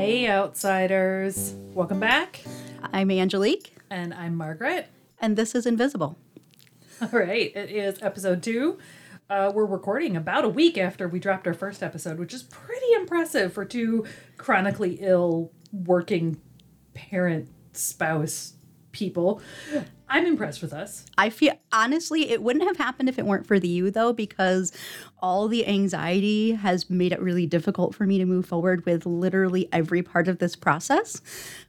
[0.00, 1.52] Hey, outsiders.
[1.74, 2.40] Welcome back.
[2.90, 4.88] I'm Angelique, And I'm Margaret.
[5.20, 6.16] and this is Invisible.
[7.02, 8.78] All right, it is episode two.
[9.28, 12.90] Uh, we're recording about a week after we dropped our first episode, which is pretty
[12.94, 14.06] impressive for two
[14.38, 16.40] chronically ill working
[16.94, 18.54] parent spouse
[18.92, 19.42] people.
[20.10, 21.06] I'm impressed with us.
[21.16, 24.72] I feel honestly, it wouldn't have happened if it weren't for the you, though, because
[25.22, 29.68] all the anxiety has made it really difficult for me to move forward with literally
[29.72, 31.22] every part of this process.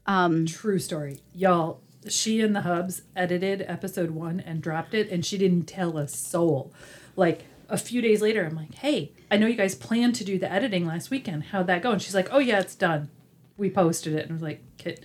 [0.08, 1.20] Um, True story.
[1.36, 6.00] Y'all, she and the Hubs edited episode one and dropped it, and she didn't tell
[6.00, 6.74] a soul.
[7.16, 10.40] Like a few days later, I'm like, hey, I know you guys planned to do
[10.40, 11.44] the editing last weekend.
[11.44, 11.92] How'd that go?
[11.92, 13.10] And she's like, oh, yeah, it's done.
[13.56, 14.24] We posted it.
[14.24, 14.96] And I was like, can,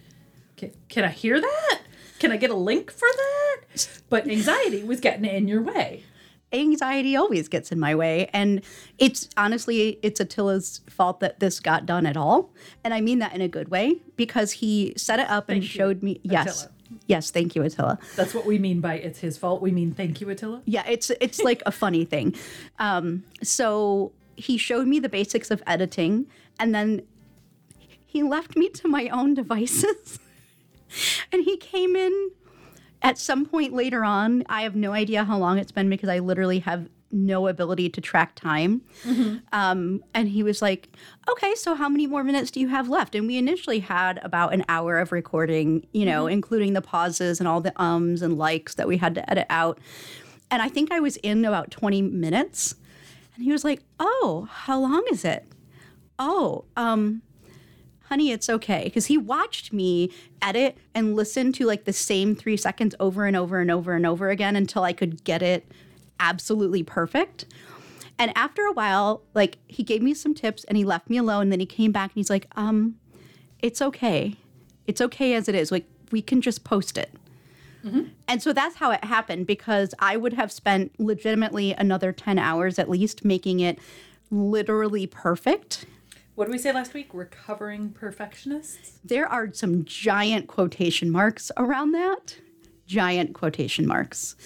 [0.57, 1.80] can, can I hear that?
[2.19, 3.88] Can I get a link for that?
[4.09, 6.02] But anxiety was getting in your way.
[6.52, 8.63] Anxiety always gets in my way, and
[8.99, 12.51] it's honestly it's Attila's fault that this got done at all,
[12.85, 15.68] and I mean that in a good way because he set it up and you,
[15.68, 16.21] showed me.
[16.23, 16.74] Yes, Attila.
[17.07, 17.99] yes, thank you, Attila.
[18.15, 19.60] That's what we mean by it's his fault.
[19.60, 20.62] We mean thank you, Attila.
[20.66, 22.35] Yeah, it's it's like a funny thing.
[22.79, 26.27] Um, so he showed me the basics of editing,
[26.60, 27.02] and then
[28.07, 30.21] he left me to my own devices.
[31.32, 32.30] and he came in
[33.02, 34.45] at some point later on.
[34.48, 38.01] I have no idea how long it's been because I literally have no ability to
[38.01, 38.82] track time.
[39.52, 40.88] Um, and he was like,
[41.30, 44.52] "Okay, so how many more minutes do you have left?" And we initially had about
[44.52, 48.74] an hour of recording, you know, including the pauses and all the ums and likes
[48.74, 49.78] that we had to edit out.
[50.50, 52.74] And I think I was in about 20 minutes.
[53.34, 55.45] And he was like, "Oh, how long is it?"
[56.18, 57.23] "Oh, um
[58.09, 60.10] honey, it's okay." Because he watched me
[60.43, 64.06] edit and listen to like the same 3 seconds over and over and over and
[64.06, 65.66] over again until I could get it
[66.21, 67.44] absolutely perfect.
[68.19, 71.50] And after a while, like he gave me some tips and he left me alone.
[71.50, 72.97] then he came back and he's like, um,
[73.61, 74.37] it's okay.
[74.87, 75.71] It's okay as it is.
[75.71, 77.12] Like we can just post it.
[78.27, 82.78] And so that's how it happened because I would have spent legitimately another 10 hours
[82.78, 83.78] at least making it
[84.31, 85.84] literally perfect.
[86.37, 87.09] What did we say last week?
[87.15, 88.99] Recovering perfectionists?
[89.03, 92.37] There are some giant quotation marks around that.
[92.87, 94.37] Giant quotation marks.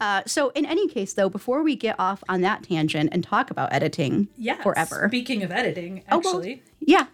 [0.00, 3.50] Uh, so, in any case, though, before we get off on that tangent and talk
[3.52, 4.60] about editing Yeah.
[4.60, 6.62] forever, Speaking of editing, Oh, well, actually.
[6.80, 7.06] yeah,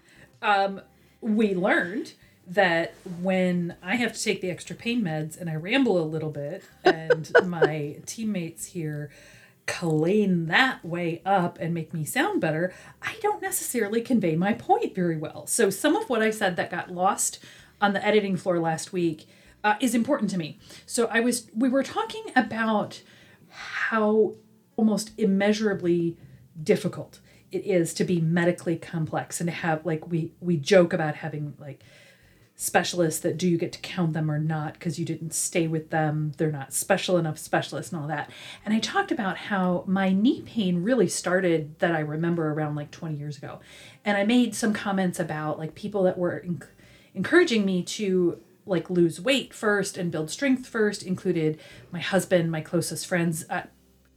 [1.20, 2.14] we learned
[2.48, 6.30] that when I have to take the extra pain meds and I ramble a little
[6.30, 9.10] bit, and my teammates here
[9.72, 14.94] clean that way up and make me sound better, I don't necessarily convey my point
[14.94, 15.46] very well.
[15.46, 17.38] So some of what I said that got lost
[17.80, 19.26] on the editing floor last week
[19.64, 20.58] uh, is important to me.
[20.84, 23.00] So I was we were talking about
[23.48, 24.34] how
[24.76, 26.18] almost immeasurably
[26.62, 31.14] difficult it is to be medically complex and to have like we we joke about
[31.16, 31.80] having like
[32.62, 35.90] specialists that do you get to count them or not because you didn't stay with
[35.90, 38.30] them they're not special enough specialists and all that
[38.64, 42.90] and i talked about how my knee pain really started that i remember around like
[42.90, 43.60] 20 years ago
[44.04, 46.68] and i made some comments about like people that were enc-
[47.14, 51.58] encouraging me to like lose weight first and build strength first included
[51.90, 53.62] my husband my closest friends uh,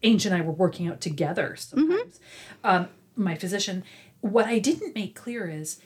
[0.04, 2.20] Ange and I were working out together sometimes.
[2.64, 3.84] Um, my physician.
[4.22, 5.80] What I didn't make clear is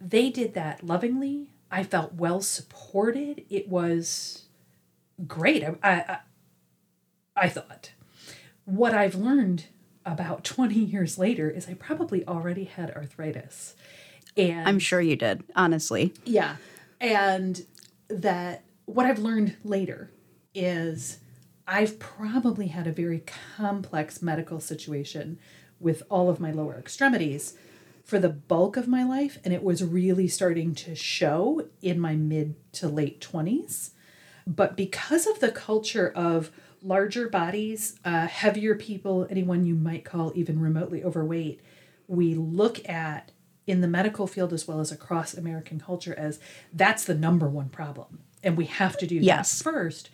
[0.00, 1.53] they did that lovingly.
[1.74, 3.44] I felt well supported.
[3.50, 4.44] It was
[5.26, 5.64] great.
[5.64, 6.18] I, I,
[7.36, 7.90] I- thought.
[8.64, 9.64] What I've learned
[10.06, 13.74] about 20 years later is I probably already had arthritis.
[14.36, 16.12] And I'm sure you did, honestly.
[16.24, 16.56] yeah.
[17.00, 17.66] And
[18.08, 20.12] that what I've learned later
[20.54, 21.18] is
[21.66, 23.24] I've probably had a very
[23.56, 25.40] complex medical situation
[25.80, 27.54] with all of my lower extremities
[28.04, 29.38] for the bulk of my life.
[29.44, 33.90] And it was really starting to show in my mid to late 20s.
[34.46, 36.52] But because of the culture of
[36.82, 41.60] larger bodies, uh, heavier people, anyone you might call even remotely overweight,
[42.06, 43.32] we look at
[43.66, 46.38] in the medical field as well as across American culture as
[46.74, 48.18] that's the number one problem.
[48.42, 49.58] And we have to do Yes.
[49.58, 50.10] that first.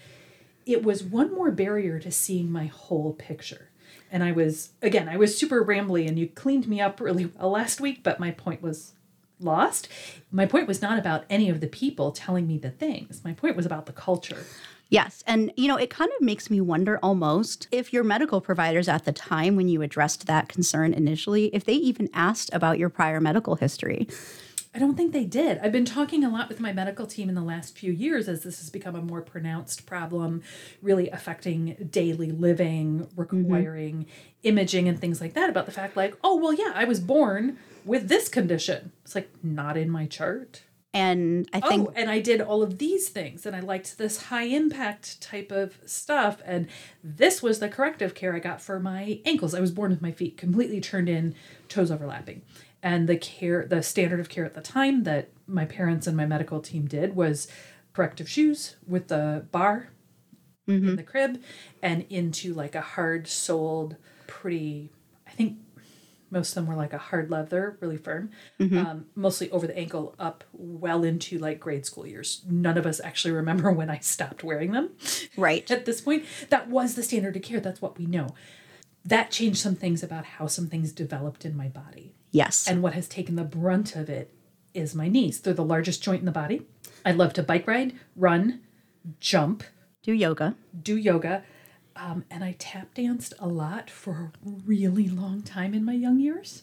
[0.64, 3.69] It was one more barrier to seeing my whole picture.
[4.10, 7.50] And I was, again, I was super rambly and you cleaned me up really well
[7.50, 8.92] last week, but my point was
[9.38, 9.88] lost.
[10.30, 13.22] My point was not about any of the people telling me the things.
[13.24, 14.44] My point was about the culture.
[14.90, 15.22] Yes.
[15.26, 19.04] And, you know, it kind of makes me wonder almost if your medical providers at
[19.04, 23.20] the time when you addressed that concern initially, if they even asked about your prior
[23.20, 24.08] medical history.
[24.72, 25.58] I don't think they did.
[25.58, 28.44] I've been talking a lot with my medical team in the last few years as
[28.44, 30.42] this has become a more pronounced problem,
[30.80, 33.20] really affecting daily living, mm-hmm.
[33.20, 34.06] requiring
[34.44, 37.58] imaging and things like that about the fact like, oh, well, yeah, I was born
[37.84, 38.92] with this condition.
[39.04, 40.62] It's like not in my chart.
[40.92, 43.96] And I oh, think oh, and I did all of these things and I liked
[43.96, 46.42] this high impact type of stuff.
[46.44, 46.68] And
[47.02, 49.54] this was the corrective care I got for my ankles.
[49.54, 51.34] I was born with my feet completely turned in,
[51.68, 52.42] toes overlapping.
[52.82, 56.26] And the care, the standard of care at the time that my parents and my
[56.26, 57.46] medical team did was
[57.92, 59.90] corrective shoes with the bar
[60.66, 61.42] in the crib
[61.82, 63.96] and into like a hard soled,
[64.26, 64.90] pretty,
[65.26, 65.58] I think
[66.30, 68.30] most of them were like a hard leather, really firm,
[68.78, 72.42] um, mostly over the ankle up well into like grade school years.
[72.48, 74.90] None of us actually remember when I stopped wearing them
[75.36, 75.68] right.
[75.70, 76.24] at this point.
[76.50, 77.60] That was the standard of care.
[77.60, 78.28] That's what we know.
[79.04, 82.14] That changed some things about how some things developed in my body.
[82.30, 82.66] Yes.
[82.68, 84.32] And what has taken the brunt of it
[84.74, 85.40] is my knees.
[85.40, 86.62] They're the largest joint in the body.
[87.04, 88.60] I love to bike ride, run,
[89.18, 89.64] jump,
[90.02, 90.54] Do yoga.
[90.82, 91.42] do yoga.
[91.96, 96.18] Um, and I tap danced a lot for a really long time in my young
[96.20, 96.62] years.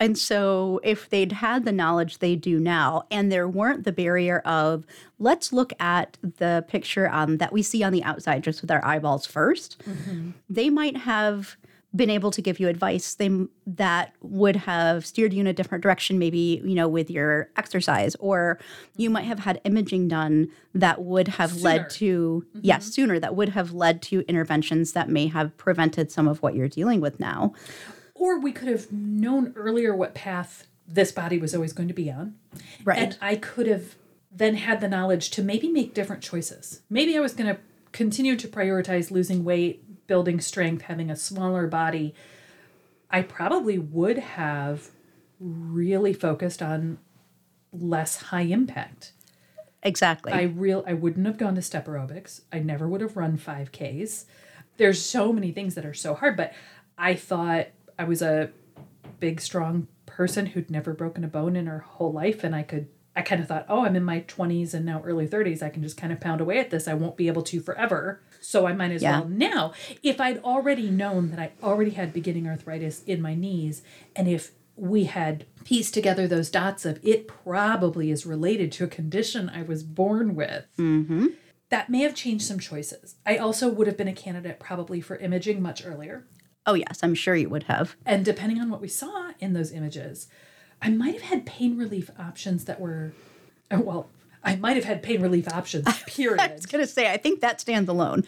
[0.00, 4.40] And so, if they'd had the knowledge they do now, and there weren't the barrier
[4.40, 4.84] of,
[5.20, 8.84] let's look at the picture um, that we see on the outside just with our
[8.84, 9.76] eyeballs 1st
[10.50, 11.56] they might have
[11.94, 13.30] been able to give you advice they,
[13.66, 18.14] that would have steered you in a different direction, maybe, you know, with your exercise,
[18.16, 18.58] or
[18.96, 21.62] you might have had imaging done that would have Sooner.
[21.62, 22.60] led to, mm-hmm.
[22.62, 26.54] yes, sooner, that would have led to interventions that may have prevented some of what
[26.54, 27.52] you're dealing with now.
[28.14, 32.10] Or we could have known earlier what path this body was always going to be
[32.10, 32.36] on.
[32.84, 32.98] Right.
[32.98, 33.96] And I could have
[34.30, 36.80] then had the knowledge to maybe make different choices.
[36.88, 37.60] Maybe I was going to
[37.92, 42.14] continue to prioritize losing weight, building strength, having a smaller body.
[43.10, 44.90] I probably would have
[45.40, 46.98] really focused on
[47.72, 49.12] less high impact.
[49.82, 50.30] exactly.
[50.30, 52.42] I real I wouldn't have gone to step aerobics.
[52.52, 54.26] I never would have run 5Ks.
[54.76, 56.52] There's so many things that are so hard, but
[56.98, 57.68] I thought
[57.98, 58.50] I was a
[59.18, 62.88] big strong person who'd never broken a bone in her whole life and I could
[63.14, 65.62] I kind of thought, "Oh, I'm in my 20s and now early 30s.
[65.62, 66.88] I can just kind of pound away at this.
[66.88, 68.22] I won't be able to forever.
[68.40, 69.20] So I might as Yeah.
[69.20, 69.72] well now.
[70.02, 73.82] If I'd already known that I already had beginning arthritis in my knees
[74.16, 78.88] and if we had pieced together those dots of it probably is related to a
[78.88, 81.26] condition I was born with mm-hmm.
[81.68, 83.16] that may have changed some choices.
[83.26, 86.26] I also would have been a candidate probably for imaging much earlier.
[86.66, 87.96] oh, yes, I'm sure you would have.
[88.06, 90.26] And depending on what we saw in those images,
[90.82, 93.12] I might have had pain relief options that were,
[93.70, 94.10] oh, well,
[94.44, 96.40] I might have had pain relief options, period.
[96.40, 98.24] I was going to say, I think that stands alone.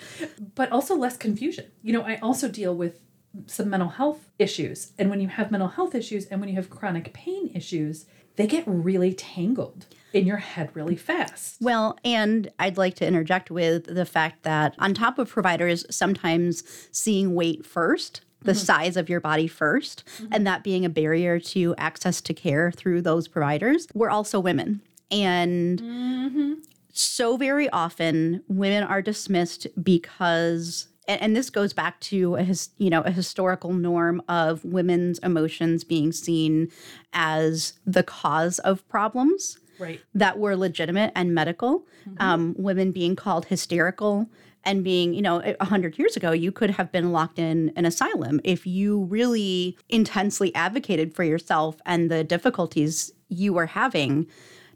[0.54, 1.66] but also less confusion.
[1.82, 3.00] You know, I also deal with
[3.46, 4.92] some mental health issues.
[4.96, 8.06] And when you have mental health issues and when you have chronic pain issues,
[8.36, 11.56] they get really tangled in your head really fast.
[11.60, 16.62] Well, and I'd like to interject with the fact that on top of providers sometimes
[16.92, 18.58] seeing weight first, the mm-hmm.
[18.58, 20.26] size of your body 1st mm-hmm.
[20.32, 24.81] and that being a barrier to access to care through those providers, we're also women.
[25.11, 26.52] And mm-hmm.
[26.93, 32.70] so very often women are dismissed because and, and this goes back to a his,
[32.79, 36.70] you know a historical norm of women's emotions being seen
[37.12, 40.00] as the cause of problems Right.
[40.14, 41.85] that were legitimate and medical.
[42.19, 44.29] Um, women being called hysterical
[44.64, 47.84] and being, you know, a hundred years ago, you could have been locked in an
[47.84, 54.27] asylum if you really intensely advocated for yourself and the difficulties you were having,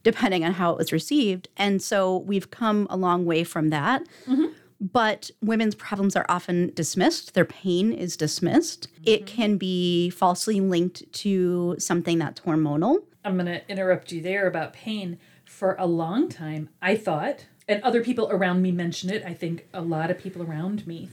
[0.02, 1.48] depending on how it was received.
[1.56, 4.02] And so we've come a long way from that.
[4.26, 4.46] Mm-hmm.
[4.80, 7.34] But women's problems are often dismissed.
[7.34, 8.86] Their pain is dismissed.
[9.04, 9.36] It mm-hmm.
[9.36, 12.98] can be falsely linked to something that's hormonal.
[13.24, 15.18] I'm going to interrupt you there about pain.
[15.44, 19.68] For a long time, I thought, and other people around me mention it, I think
[19.72, 21.10] a lot of people around me,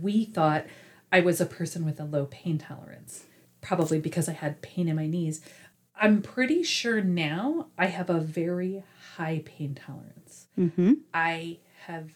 [0.00, 0.66] we thought
[1.12, 3.24] I was a person with a low pain tolerance,
[3.60, 5.40] probably because I had pain in my knees.
[6.00, 8.82] I'm pretty sure now I have a very
[9.16, 10.46] high pain tolerance.
[10.58, 10.94] Mm-hmm.
[11.12, 12.10] I have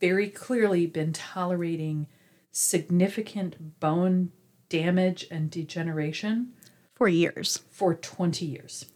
[0.00, 2.06] very clearly been tolerating
[2.50, 4.32] significant bone
[4.68, 6.52] damage and degeneration
[6.94, 7.60] For years.
[7.70, 8.86] for 20 years.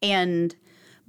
[0.00, 0.54] And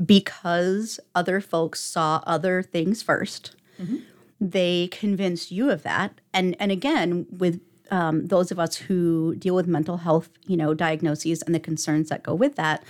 [0.04, 3.98] because other folks saw other things 1st mm-hmm.
[4.40, 6.20] they convinced you of that.
[6.34, 10.74] And and again, with um, those of us who deal with mental health, you know,
[10.74, 12.84] diagnoses and the concerns that go with that,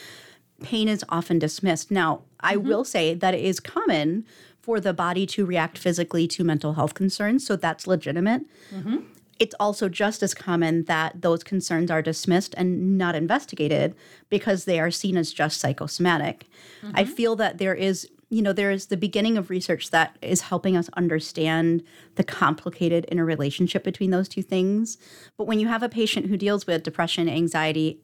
[0.61, 1.91] pain is often dismissed.
[1.91, 2.67] Now, I mm-hmm.
[2.67, 4.25] will say that it is common
[4.61, 8.43] for the body to react physically to mental health concerns, so that's legitimate.
[8.73, 8.99] Mm-hmm.
[9.39, 13.95] It's also just as common that those concerns are dismissed and not investigated
[14.29, 16.45] because they are seen as just psychosomatic.
[16.93, 17.13] I mm-hmm.
[17.13, 20.77] feel that there is, you know, there is the beginning of research that is helping
[20.77, 21.83] us understand
[22.15, 24.97] the complicated interrelationship between those two things.
[25.37, 27.99] But when you have a patient who deals with depression, anxiety,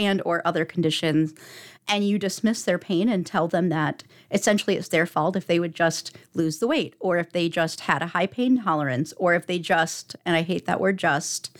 [0.00, 1.34] and or other conditions
[1.88, 5.60] and you dismiss their pain and tell them that essentially it's their fault if they
[5.60, 9.34] would just lose the weight or if they just had a high pain tolerance or
[9.34, 11.56] if they just and I hate that word just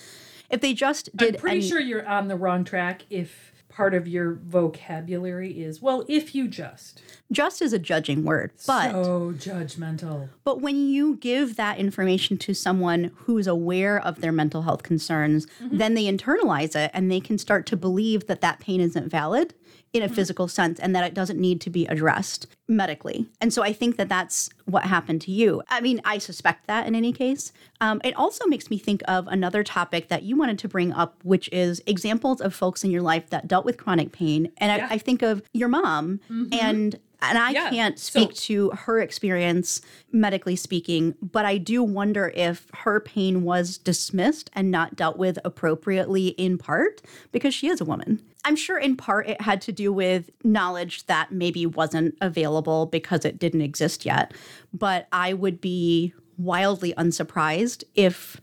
[0.48, 3.94] if they just did I'm pretty any- sure you're on the wrong track if part
[3.94, 7.00] of your vocabulary is, well, if you just.
[7.32, 10.28] just is a judging word but so judgmental.
[10.44, 15.46] But when you give that information to someone who's aware of their mental health concerns,
[15.62, 15.78] mm-hmm.
[15.78, 19.54] then they internalize it and they can start to believe that that pain isn't valid
[19.92, 23.26] in a physical sense and that it doesn't need to be addressed medically.
[23.40, 25.62] And so I think that that's what happened to you.
[25.68, 27.52] I mean, I suspect that in any case.
[27.80, 31.16] Um, it also makes me think of another topic that you wanted to bring up,
[31.24, 34.52] which is examples of folks in your life that dealt with chronic pain.
[34.58, 34.86] And Yeah.
[34.88, 36.20] I, I think of your mom
[36.52, 37.70] and and I Yeah.
[37.70, 39.80] can't So- speak to her experience
[40.12, 45.38] medically speaking, but I do wonder if her pain was dismissed and not dealt with
[45.44, 48.20] appropriately in part because she is a woman.
[48.44, 53.24] I'm sure in part it had to do with knowledge that maybe wasn't available because
[53.24, 54.32] it didn't exist yet.
[54.72, 58.40] But I would be wildly unsurprised if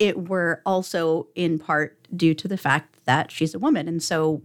[0.00, 3.86] it were also in part due to the fact that she's a woman.
[3.88, 4.42] And so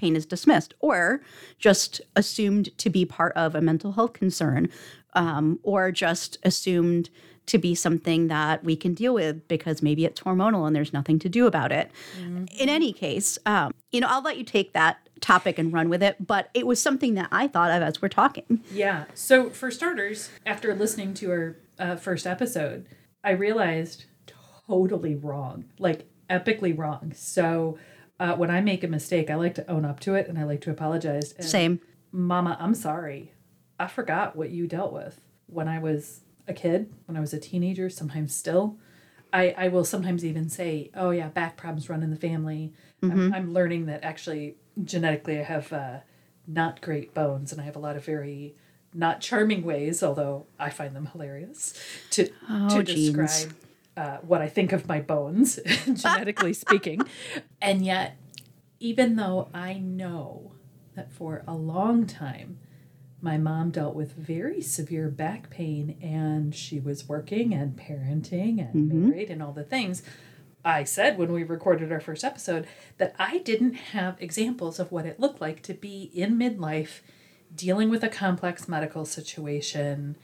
[0.00, 1.20] pain is dismissed or
[1.58, 4.68] just assumed to be part of a mental health concern
[5.14, 7.10] um, or just assumed
[7.46, 11.18] to be something that we can deal with because maybe it's hormonal and there's nothing
[11.18, 11.90] to do about it.
[12.16, 16.02] In any case, um, you know, I'll let you take that topic and run with
[16.02, 18.62] it, but it was something that I thought of as we're talking.
[18.72, 19.04] Yeah.
[19.14, 22.86] So, for starters, after listening to our uh, first episode,
[23.24, 24.04] I realized
[24.68, 27.12] totally wrong, like epically wrong.
[27.16, 27.78] So,
[28.20, 30.44] uh, when I make a mistake, I like to own up to it and I
[30.44, 31.32] like to apologize.
[31.32, 31.80] And, Same.
[32.12, 33.32] Mama, I'm sorry.
[33.78, 37.40] I forgot what you dealt with when I was a kid, when I was a
[37.40, 38.76] teenager, sometimes still.
[39.32, 42.74] I, I will sometimes even say, oh, yeah, back problems run in the family.
[43.02, 45.98] I'm, I'm learning that actually genetically I have uh,
[46.46, 48.54] not great bones and I have a lot of very
[48.92, 51.72] not charming ways, although I find them hilarious,
[52.10, 53.14] to, to genes.
[53.14, 53.54] describe
[54.00, 57.00] uh, what I think of my bones, genetically speaking.
[57.62, 58.16] And yet,
[58.78, 60.52] even though I know
[60.94, 62.58] that for a long time
[63.22, 68.88] my mom dealt with very severe back pain and she was working and parenting and
[68.88, 70.02] married and all the things.
[70.64, 72.66] I said when we recorded our first episode
[72.98, 77.00] that I didn't have examples of what it looked like to be in midlife
[77.54, 80.16] dealing with a complex medical situation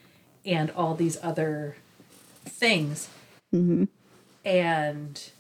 [0.45, 1.77] and all these other
[2.45, 3.09] things.
[3.55, 3.85] Mm-hmm.
[4.45, 5.31] And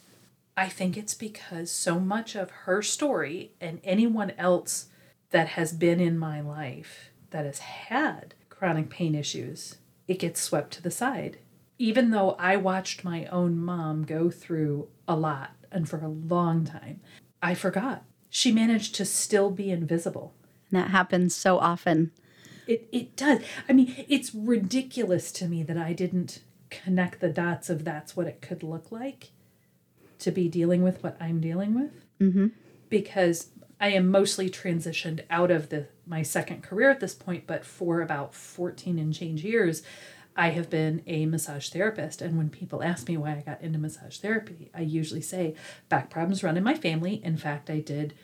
[0.57, 4.87] I think it's because so much of her story and anyone else
[5.31, 9.77] that has been in my life that has had chronic pain issues,
[10.09, 11.39] it gets swept to the side.
[11.79, 16.65] Even though I watched my own mom go through a lot and for a long
[16.65, 17.01] time,
[17.43, 18.03] I forgot.
[18.31, 20.33] She managed to still be invisible.
[20.71, 22.13] And that happens so often.
[22.67, 23.41] It, it does.
[23.69, 26.41] I mean, it's ridiculous to me that I didn't
[26.85, 29.31] connect the dots of that's what it could look like
[30.19, 32.05] to be dealing with what I'm dealing with.
[32.21, 32.49] Mm-hmm.
[32.89, 37.65] Because I am mostly transitioned out of the my second career at this point, but
[37.65, 39.83] for about 14 and change years,
[40.37, 42.23] I have been a massage therapist.
[42.23, 45.55] And when people ask me why I got into massage therapy, I usually say
[45.89, 47.21] back problems run in my family.
[47.25, 48.15] In fact, I did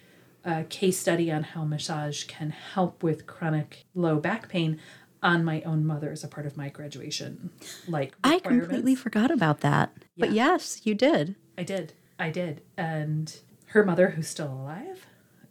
[0.44, 4.78] a case study on how massage can help with chronic low back pain
[5.23, 7.50] on my own mother as a part of my graduation
[7.87, 9.93] like I completely forgot about that.
[10.17, 11.37] But yes, you did.
[11.57, 11.93] I did.
[12.19, 12.62] I did.
[12.76, 13.35] And
[13.67, 15.07] her mother, who's still alive,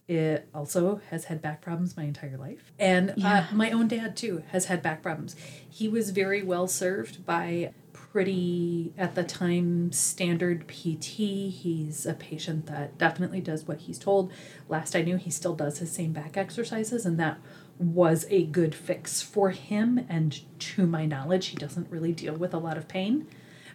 [0.07, 2.71] it also has had back problems my entire life.
[2.79, 5.35] And uh, my own dad, too, has had back problems.
[5.69, 11.49] He was very well served by pretty, at the time, standard PT.
[11.49, 14.31] He's a patient that definitely does what he's told.
[14.67, 17.39] Last I knew, he still does his same back exercises, and that
[17.81, 20.05] was a good fix for him.
[20.07, 23.27] And to my knowledge, he doesn't really deal with a lot of pain.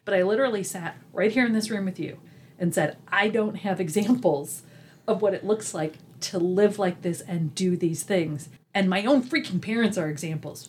[0.05, 2.19] But I literally sat right here in this room with you
[2.59, 4.63] and said, I don't have examples
[5.09, 8.49] of what it looks like to live like this and do these things.
[8.73, 10.69] And my own freaking parents are examples.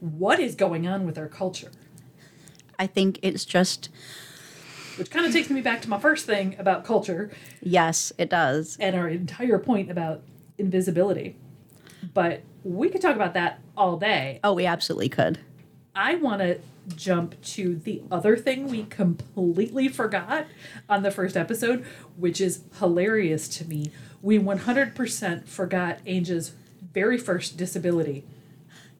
[0.00, 1.70] What is going on with our culture?
[2.78, 3.88] I think it's just,
[4.96, 8.76] Which kind of takes me back to my first thing about culture yes, it does.
[8.78, 10.22] and our entire point about
[10.58, 11.36] invisibility.
[12.14, 14.40] But we could talk about that all day.
[14.44, 15.38] Oh, we absolutely could.
[15.94, 16.58] I want to
[16.96, 20.46] jump to the other thing we completely forgot
[20.88, 21.84] on the first episode,
[22.16, 23.90] which is hilarious to me.
[24.22, 26.52] We 100% forgot Angel's
[26.92, 28.24] very first disability.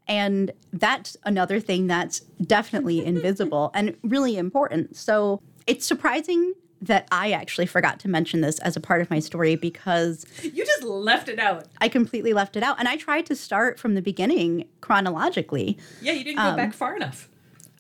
[0.07, 4.97] And that's another thing that's definitely invisible and really important.
[4.97, 9.19] So it's surprising that I actually forgot to mention this as a part of my
[9.19, 11.67] story because You just left it out.
[11.81, 12.79] I completely left it out.
[12.79, 15.77] And I tried to start from the beginning chronologically.
[16.01, 17.29] Yeah, you didn't go back um, far enough.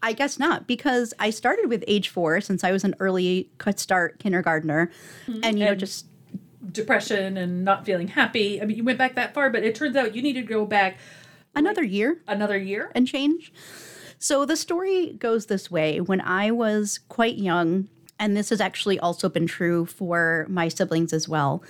[0.02, 3.78] I guess not, because I started with age four since I was an early cut
[3.80, 4.90] start kindergartner.
[5.26, 5.40] Mm-hmm.
[5.42, 6.06] And, you know, And- just
[6.72, 8.60] Depression and not feeling happy.
[8.60, 10.66] I mean, you went back that far, but it turns out you needed to go
[10.66, 10.98] back
[11.54, 12.20] another year.
[12.26, 12.90] another year.
[12.94, 13.52] and change.
[14.18, 16.00] So the story goes this way.
[16.00, 17.88] When I was quite young,
[18.18, 21.62] and this has actually also been true for my siblings as well,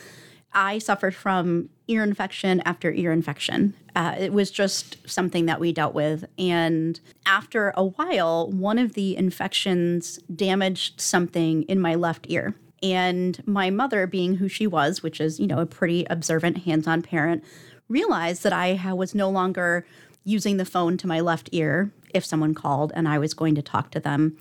[0.52, 3.74] I suffered from ear infection after ear infection.
[3.94, 6.24] Uh, it was just something that we dealt with.
[6.38, 12.54] And after a while, one of the infections damaged something in my left ear.
[12.82, 16.86] And my mother, being who she was, which is, you know, a pretty observant, hands
[16.86, 17.44] on parent,
[17.88, 19.84] realized that I was no longer
[20.24, 23.62] using the phone to my left ear if someone called and I was going to
[23.62, 24.36] talk to them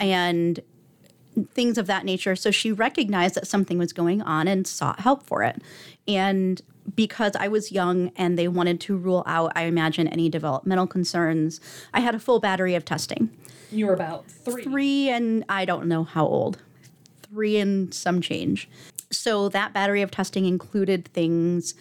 [0.00, 0.60] and
[1.46, 2.36] things of that nature.
[2.36, 5.60] So she recognized that something was going on and sought help for it.
[6.06, 6.60] And
[6.96, 11.60] because I was young and they wanted to rule out, I imagine, any developmental concerns,
[11.92, 13.30] I had a full battery of testing.
[13.70, 14.62] You were about three.
[14.62, 16.58] Three and I don't know how old,
[17.22, 18.68] three and some change.
[19.10, 21.74] So that battery of testing included things,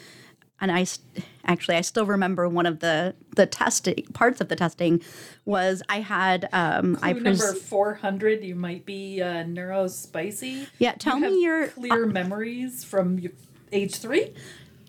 [0.60, 1.00] and I s-
[1.48, 5.02] actually I still remember one of the the testing parts of the testing
[5.46, 10.68] was I had um, I Clue pres- number 400, you might be uh, neurospicy.
[10.80, 13.32] yeah tell you me your clear memories from your
[13.72, 14.34] age three.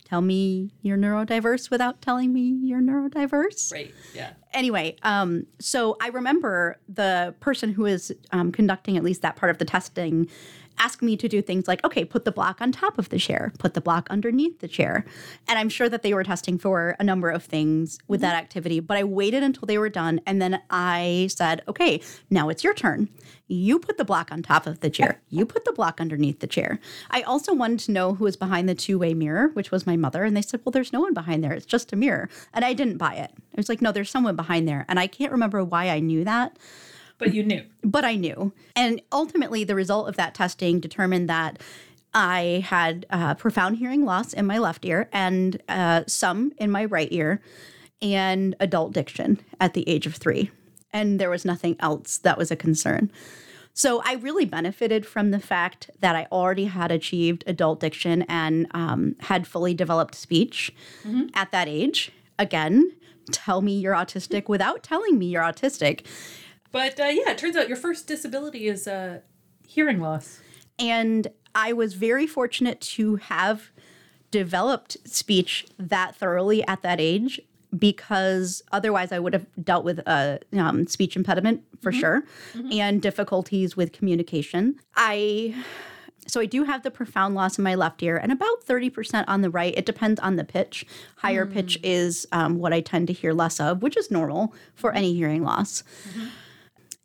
[0.04, 3.72] tell me you're neurodiverse without telling me you're neurodiverse.
[3.72, 3.94] Right.
[4.14, 4.30] Yeah.
[4.54, 9.50] Anyway, um, so I remember the person who was um, conducting at least that part
[9.50, 10.28] of the testing
[10.78, 13.52] asked me to do things like, okay, put the block on top of the chair,
[13.58, 15.04] put the block underneath the chair.
[15.47, 18.80] And I'm sure that they were testing for a number of things with that activity,
[18.80, 20.20] but I waited until they were done.
[20.26, 23.08] And then I said, okay, now it's your turn.
[23.49, 25.20] You put the block on top of the chair.
[25.30, 26.80] You put the block underneath the chair.
[27.10, 29.97] I also wanted to know who was behind the two way mirror, which was my
[29.97, 30.25] mother.
[30.25, 31.52] And they said, well, there's no one behind there.
[31.52, 32.28] It's just a mirror.
[32.54, 33.30] And I didn't buy it.
[33.36, 34.86] I was like, no, there's someone behind there.
[34.88, 36.56] And I can't remember why I knew that
[37.19, 37.65] But you knew.
[37.83, 38.52] but I knew.
[38.76, 41.61] And ultimately, the result of that testing determined that
[42.15, 46.85] I had uh, profound hearing loss in my left ear and uh, some in my
[46.85, 47.43] right ear,
[48.00, 50.50] and adult diction at the age of three.
[50.93, 53.11] And there was nothing else that was a concern.
[53.75, 58.67] So I really benefited from the fact that I already had achieved adult diction and
[58.73, 60.73] um, had fully developed speech
[61.35, 62.11] at that age.
[62.41, 62.91] Again,
[63.31, 66.07] tell me you're autistic without telling me you're autistic.
[66.73, 69.21] But uh, yeah, it turns out your first disability is uh,
[69.67, 70.41] hearing loss.
[70.78, 73.71] And I was very fortunate to have
[74.31, 77.41] developed speech that thoroughly at that age
[77.76, 82.25] because otherwise I would have dealt with a um, speech impediment for sure
[82.73, 84.76] and difficulties with communication.
[84.97, 85.54] I
[86.26, 89.41] so I do have the profound loss in my left ear and about 30% on
[89.41, 89.73] the right.
[89.76, 90.85] It depends on the pitch.
[91.17, 94.93] Higher pitch is um, what I tend to hear less of, which is normal for
[94.93, 95.85] any hearing loss.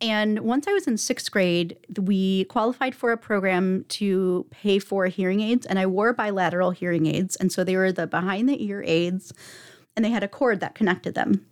[0.03, 5.05] And once I was in sixth grade, we qualified for a program to pay for
[5.07, 7.37] hearing aids, and I wore bilateral hearing aids.
[7.37, 9.31] And so they were the behind the ear aids,
[9.95, 11.45] and they had a cord that connected them.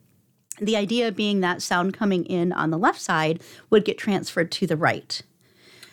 [0.59, 4.67] The idea being that sound coming in on the left side would get transferred to
[4.67, 5.21] the right.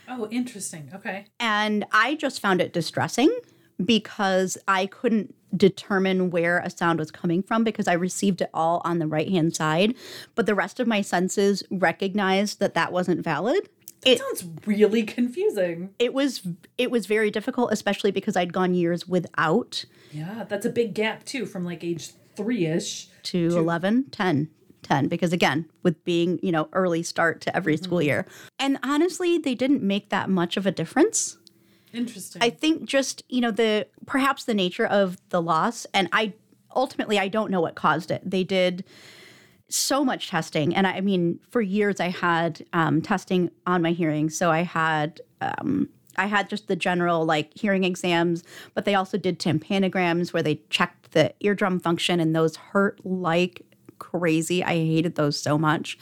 [0.09, 0.91] Oh, interesting.
[0.93, 1.27] Okay.
[1.39, 3.31] And I just found it distressing
[3.85, 8.83] because I couldn't determine where a sound was coming from because I received it all
[8.85, 9.95] on the right hand side.
[10.35, 13.69] But the rest of my senses recognized that that wasn't valid.
[14.05, 15.91] It, Sounds really confusing.
[15.99, 20.71] it was it was very difficult, especially because I'd gone years without Yeah, that's a
[20.71, 23.09] big gap too, from like age three ish.
[23.25, 24.49] to 11, 10,
[24.83, 27.85] 10, because again, with being, you know, early start to every mm-hmm.
[27.85, 28.25] school year.
[28.61, 31.38] And honestly, they didn't make that much of a difference.
[31.99, 32.43] Interesting.
[32.43, 36.33] I think just, you know, the perhaps the nature of the loss and I
[36.75, 38.23] ultimately I don't know what caused it.
[38.25, 38.85] They did
[39.69, 44.31] so much testing and I mean for years I had um, testing on my hearing.
[44.31, 48.43] So I had um, I had just the general like hearing exams,
[48.75, 53.63] but they also did tympanograms where they checked the eardrum function and those hurt like
[53.99, 54.63] crazy.
[54.63, 55.99] I hated those so much.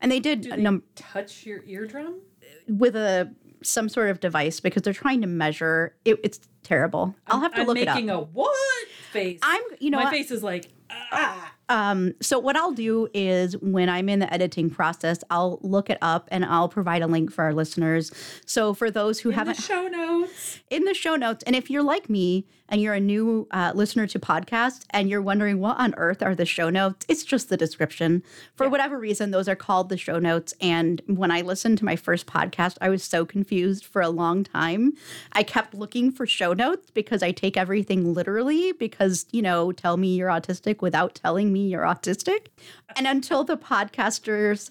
[0.00, 2.20] And they did Do they num- touch your eardrum?
[2.68, 7.14] with a some sort of device because they're trying to measure it, it's terrible.
[7.26, 7.94] I'll have to I'm look it up.
[7.96, 9.40] making a what face.
[9.42, 10.12] I'm you know My what?
[10.12, 10.68] face is like
[11.12, 11.52] ah.
[11.70, 15.98] Um, so what I'll do is when I'm in the editing process, I'll look it
[16.00, 18.10] up and I'll provide a link for our listeners.
[18.46, 20.60] So for those who In haven't show notes.
[20.70, 21.44] in the show notes.
[21.46, 25.22] And if you're like me and you're a new uh, listener to podcasts and you're
[25.22, 28.22] wondering what on earth are the show notes, it's just the description.
[28.56, 30.54] For whatever reason, those are called the show notes.
[30.60, 34.44] And when I listened to my first podcast, I was so confused for a long
[34.44, 34.92] time.
[35.32, 39.96] I kept looking for show notes because I take everything literally because, you know, tell
[39.96, 42.48] me you're autistic without telling me you're autistic.
[42.96, 44.70] And until the podcasters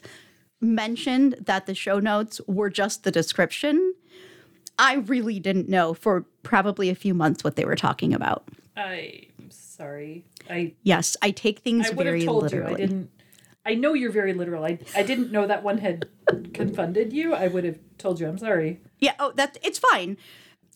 [0.60, 3.94] mentioned that the show notes were just the description,
[4.80, 8.48] I really didn't know for probably a few months what they were talking about.
[8.76, 10.24] I'm sorry.
[10.50, 12.70] I Yes, I take things I would very have told literally.
[12.72, 12.76] you.
[12.76, 13.10] I didn't.
[13.66, 14.63] I know you're very literal.
[14.63, 16.08] I I didn't know that one had
[16.54, 17.34] confounded you.
[17.34, 18.28] I would have told you.
[18.28, 18.80] I'm sorry.
[19.00, 20.18] Yeah, oh, that's it's fine.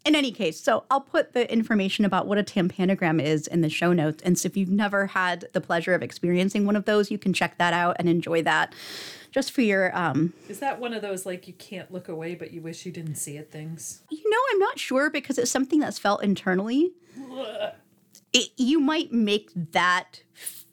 [0.04, 3.70] In any case, so I'll put the information about what a tympanogram is in the
[3.70, 4.24] show notes.
[4.24, 7.34] And so if you've never had the pleasure of experiencing one of those, you can
[7.34, 8.74] check that out and enjoy that
[9.32, 12.52] just for your um Is that one of those like you can't look away but
[12.52, 14.02] you wish you didn't see it things?
[14.10, 16.92] you know, I'm not sure because it's something that's felt internally.
[18.34, 20.24] It, you might make that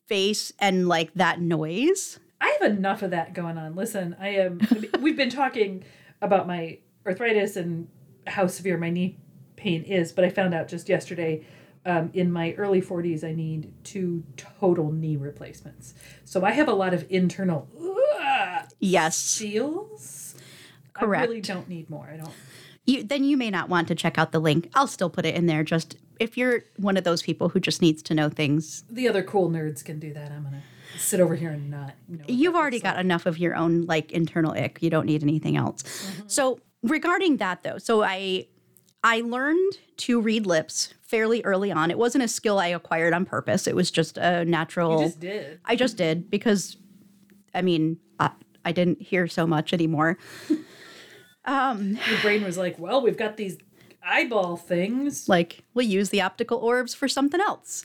[0.06, 2.18] face and like that noise.
[2.40, 3.74] I have enough of that going on.
[3.74, 4.60] Listen, I am
[5.00, 5.84] we've been talking
[6.22, 7.88] about my arthritis and
[8.28, 9.18] how severe my knee
[9.56, 11.44] pain is, but I found out just yesterday.
[11.86, 15.94] Um, in my early 40s, I need two total knee replacements.
[16.24, 17.66] So I have a lot of internal
[18.20, 19.38] uh, Yes.
[19.38, 20.34] feels.
[20.96, 22.10] I really don't need more.
[22.12, 22.32] I don't.
[22.84, 24.68] you, then you may not want to check out the link.
[24.74, 27.80] I'll still put it in there just if you're one of those people who just
[27.80, 28.82] needs to know things.
[28.90, 30.32] The other cool nerds can do that.
[30.32, 30.62] I'm gonna
[30.98, 31.94] sit over here and not.
[32.08, 34.78] Know You've already got enough of your own like internal ick.
[34.82, 35.84] You don't need anything else.
[36.26, 38.46] So regarding that though, so I
[39.04, 41.90] I learned to read lips fairly early on.
[41.90, 43.66] It wasn't a skill I acquired on purpose.
[43.66, 45.00] It was just a natural.
[45.00, 45.60] You just did.
[45.64, 46.76] I just did because
[47.54, 48.30] I mean, I,
[48.64, 50.18] I didn't hear so much anymore.
[51.44, 53.56] um, Your brain was like, well, we've got these
[54.04, 55.28] eyeball things.
[55.28, 57.84] like we'll use the optical orbs for something else.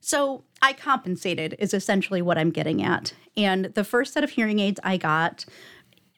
[0.00, 3.14] So I compensated is essentially what I'm getting at.
[3.36, 5.44] And the first set of hearing aids I got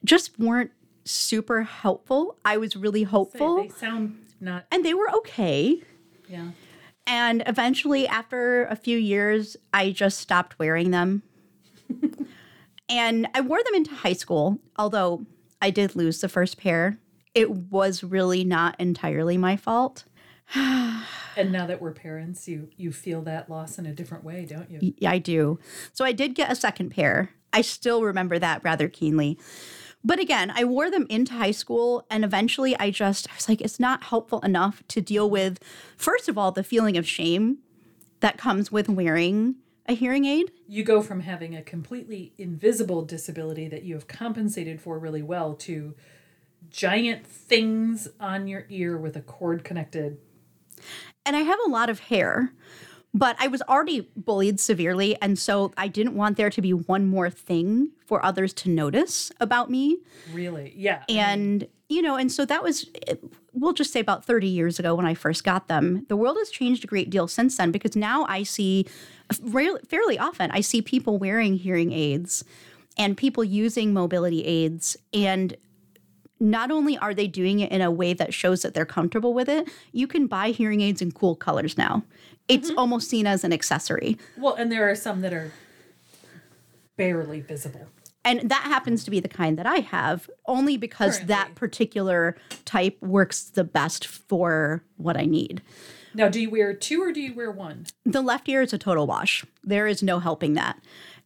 [0.03, 0.71] just weren't
[1.05, 2.37] super helpful.
[2.45, 4.65] I was really hopeful They sound not.
[4.71, 5.81] and they were okay.
[6.27, 6.49] Yeah.
[7.05, 11.23] And eventually, after a few years, I just stopped wearing them.
[12.89, 15.25] and I wore them into high school, although
[15.61, 16.97] I did lose the first pair.
[17.35, 20.05] It was really not entirely my fault.
[21.35, 24.69] And now that we're parents, you you feel that loss in a different way, don't
[24.69, 24.93] you?
[24.99, 25.57] Yeah, I do.
[25.91, 27.31] So I did get a second pair.
[27.51, 29.39] I still remember that rather keenly.
[30.03, 33.61] But again, I wore them into high school and eventually I just I was like
[33.61, 35.59] it's not helpful enough to deal with
[35.97, 37.59] first of all the feeling of shame
[38.19, 40.51] that comes with wearing a hearing aid.
[40.67, 45.53] You go from having a completely invisible disability that you have compensated for really well
[45.55, 45.93] to
[46.69, 50.17] giant things on your ear with a cord connected.
[51.25, 52.53] And I have a lot of hair,
[53.13, 57.05] but I was already bullied severely and so I didn't want there to be one
[57.05, 59.99] more thing for others to notice about me.
[60.31, 61.03] Really, yeah.
[61.07, 63.15] And, you know, and so that was, eh,
[63.53, 66.05] we'll just say about 30 years ago when I first got them.
[66.09, 68.87] The world has changed a great deal since then because now I see
[69.29, 69.35] uh,
[69.87, 72.43] fairly often, I see people wearing hearing aids
[72.97, 74.97] and people using mobility aids.
[75.13, 75.55] And
[76.39, 79.47] not only are they doing it in a way that shows that they're comfortable with
[79.47, 82.03] it, you can buy hearing aids in cool colors now.
[82.47, 82.79] It's mm-hmm.
[82.79, 84.17] almost seen as an accessory.
[84.37, 85.51] well, and there are some that are
[86.97, 87.87] barely visible.
[88.25, 93.01] And that happens to be the kind that I have, only because that particular type
[93.01, 95.61] works the best for what I need.
[96.13, 97.87] Now, do you wear two or do you wear one?
[98.05, 99.43] The left ear is a total wash.
[99.63, 100.79] There is no helping that.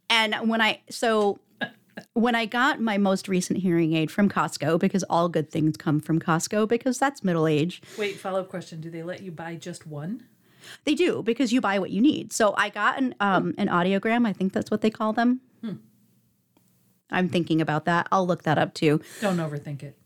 [0.09, 1.39] And when I, so
[2.13, 5.99] when I got my most recent hearing aid from Costco, because all good things come
[5.99, 8.81] from Costco, because that's middle age, Wait, follow up question.
[8.81, 10.23] Do they let you buy just one?
[10.85, 12.33] They do because you buy what you need.
[12.33, 14.27] So I got an um, an audiogram.
[14.27, 15.41] I think that's what they call them.
[17.09, 18.07] I'm thinking about that.
[18.11, 18.99] I'll look that up too.
[19.21, 19.97] Don't overthink it.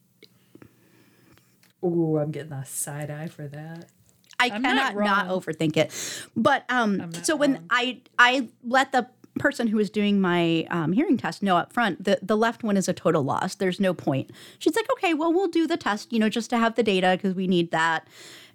[1.83, 3.85] Ooh, I'm getting a side eye for that.
[4.39, 5.27] I I'm cannot not, wrong.
[5.41, 5.91] overthink it.
[6.35, 7.65] But um, not so when wrong.
[7.71, 9.07] I I let the
[9.39, 12.77] person who was doing my um, hearing test know up front that the left one
[12.77, 13.55] is a total loss.
[13.55, 14.31] There's no point.
[14.59, 17.11] She's like, okay, well we'll do the test, you know, just to have the data
[17.15, 18.07] because we need that,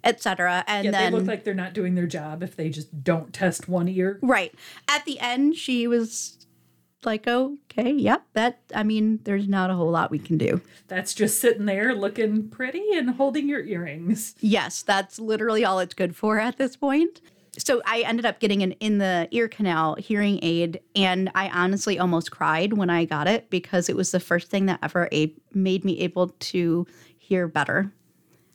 [0.03, 0.63] etc.
[0.67, 3.33] And Yeah, then they look like they're not doing their job if they just don't
[3.33, 4.19] test one ear.
[4.21, 4.53] right
[4.87, 6.33] at the end, she was
[7.03, 8.59] like, okay, yep, that.
[8.75, 10.61] I mean, there's not a whole lot we can do.
[10.87, 14.35] That's just sitting there looking pretty and holding your earrings.
[14.39, 17.21] Yes, that's literally all it's good for at this point.
[17.57, 21.97] So I ended up getting an in the ear canal hearing aid, and I honestly
[21.99, 25.33] almost cried when I got it because it was the first thing that ever a-
[25.53, 26.85] made me able to
[27.17, 27.91] hear better.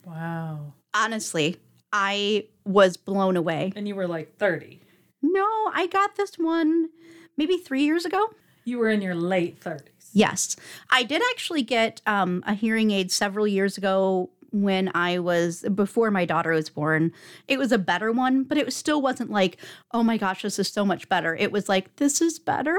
[0.06, 0.72] Wow.
[0.94, 1.56] Honestly,
[1.92, 3.72] I was blown away.
[3.76, 4.80] And you were like 30.
[5.22, 6.88] No, I got this one
[7.36, 8.30] maybe three years ago.
[8.64, 9.88] You were in your late 30s.
[10.12, 10.56] Yes,
[10.90, 16.10] I did actually get um, a hearing aid several years ago when I was before
[16.10, 17.12] my daughter was born.
[17.48, 19.58] It was a better one, but it still wasn't like,
[19.92, 21.34] oh my gosh, this is so much better.
[21.34, 22.78] It was like, this is better.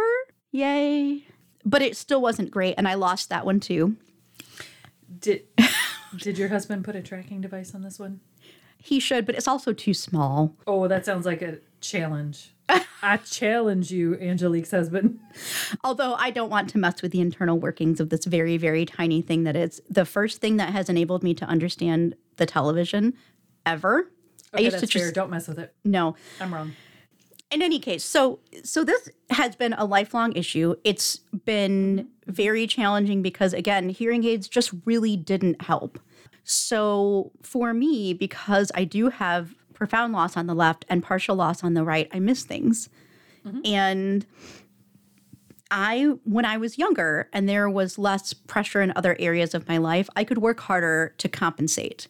[0.52, 1.26] Yay.
[1.66, 2.76] But it still wasn't great.
[2.78, 3.98] And I lost that one too.
[5.20, 5.44] Did
[6.18, 8.20] Did your husband put a tracking device on this one?
[8.78, 10.56] He should, but it's also too small.
[10.68, 12.53] Oh, that sounds like a challenge.
[13.02, 15.20] I challenge you, Angelique's husband.
[15.84, 19.22] Although I don't want to mess with the internal workings of this very, very tiny
[19.22, 23.14] thing that is the first thing that has enabled me to understand the television
[23.66, 24.10] ever.
[24.54, 25.12] Okay, that's fair.
[25.12, 25.74] Don't mess with it.
[25.84, 26.16] no.
[26.40, 26.74] I'm wrong.
[27.52, 33.22] in any case so so this has been a lifelong issue it's been very challenging
[33.22, 36.00] because again hearing aids just really didn't help
[36.44, 41.64] so for me because i do have profound loss on the left and partial loss
[41.64, 42.90] on the right i miss things
[43.46, 43.60] mm-hmm.
[43.66, 44.26] and
[45.72, 49.78] i when i was younger and there was less pressure in other areas of my
[49.78, 52.08] life i could work harder to compensate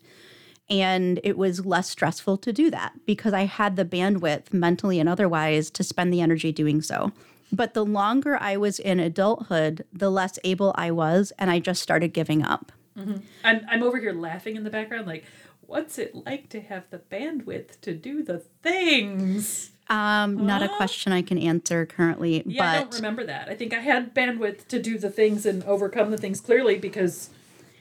[0.69, 5.09] and it was less stressful to do that because I had the bandwidth mentally and
[5.09, 7.11] otherwise to spend the energy doing so.
[7.51, 11.83] But the longer I was in adulthood, the less able I was, and I just
[11.83, 12.71] started giving up.
[12.97, 13.17] Mm-hmm.
[13.43, 15.25] I'm I'm over here laughing in the background, like,
[15.67, 19.71] what's it like to have the bandwidth to do the things?
[19.89, 23.49] Um, Not a question I can answer currently, Yeah, I don't remember that.
[23.49, 27.29] I think I had bandwidth to do the things and overcome the things clearly because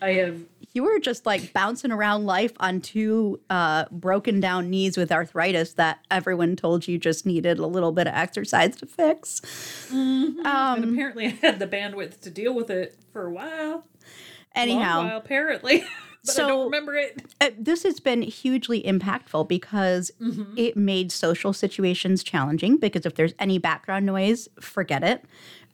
[0.01, 0.41] I have
[0.75, 5.75] you were just like bouncing around life on two uh, broken down knees with arthritis
[5.75, 9.43] that everyone told you just needed a little bit of exercise to fix.
[9.91, 13.85] and apparently I had the bandwidth to deal with it for a while.
[14.55, 15.85] Anyhow, while, apparently.
[16.25, 17.23] but I So- don't remember it.
[17.41, 20.11] uh, this has been hugely impactful because
[20.57, 25.25] it made social situations challenging because if there's any background noise forget it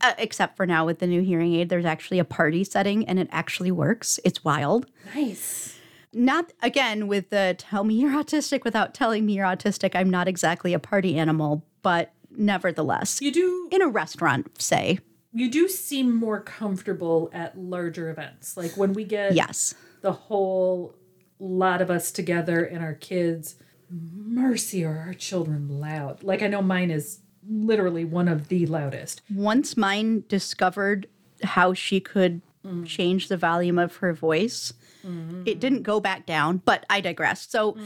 [0.00, 3.18] uh, except for now with the new hearing aid there's actually a party setting and
[3.18, 5.76] it actually works it's wild Nice.
[6.12, 10.28] not again with the tell me you're autistic without telling me you're autistic i'm not
[10.28, 15.00] exactly a party animal but nevertheless You do in a restaurant say
[15.32, 18.56] you do seem more comfortable at larger events.
[18.56, 20.94] Like when we get yes the whole
[21.38, 23.56] lot of us together and our kids.
[23.90, 26.22] Mercy, are our children loud?
[26.22, 29.22] Like I know mine is literally one of the loudest.
[29.34, 31.06] once mine discovered
[31.42, 32.84] how she could mm.
[32.86, 35.42] change the volume of her voice, it mm-hmm.
[35.44, 37.48] didn't go back down, but I digress.
[37.48, 37.76] So,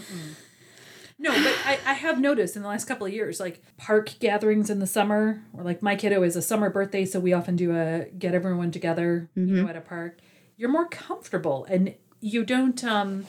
[1.19, 4.71] No, but I, I have noticed in the last couple of years, like park gatherings
[4.71, 7.77] in the summer, or like my kiddo is a summer birthday, so we often do
[7.77, 9.71] a get everyone together, you know, mm-hmm.
[9.71, 10.19] at a park.
[10.63, 13.27] You're more comfortable and you don't um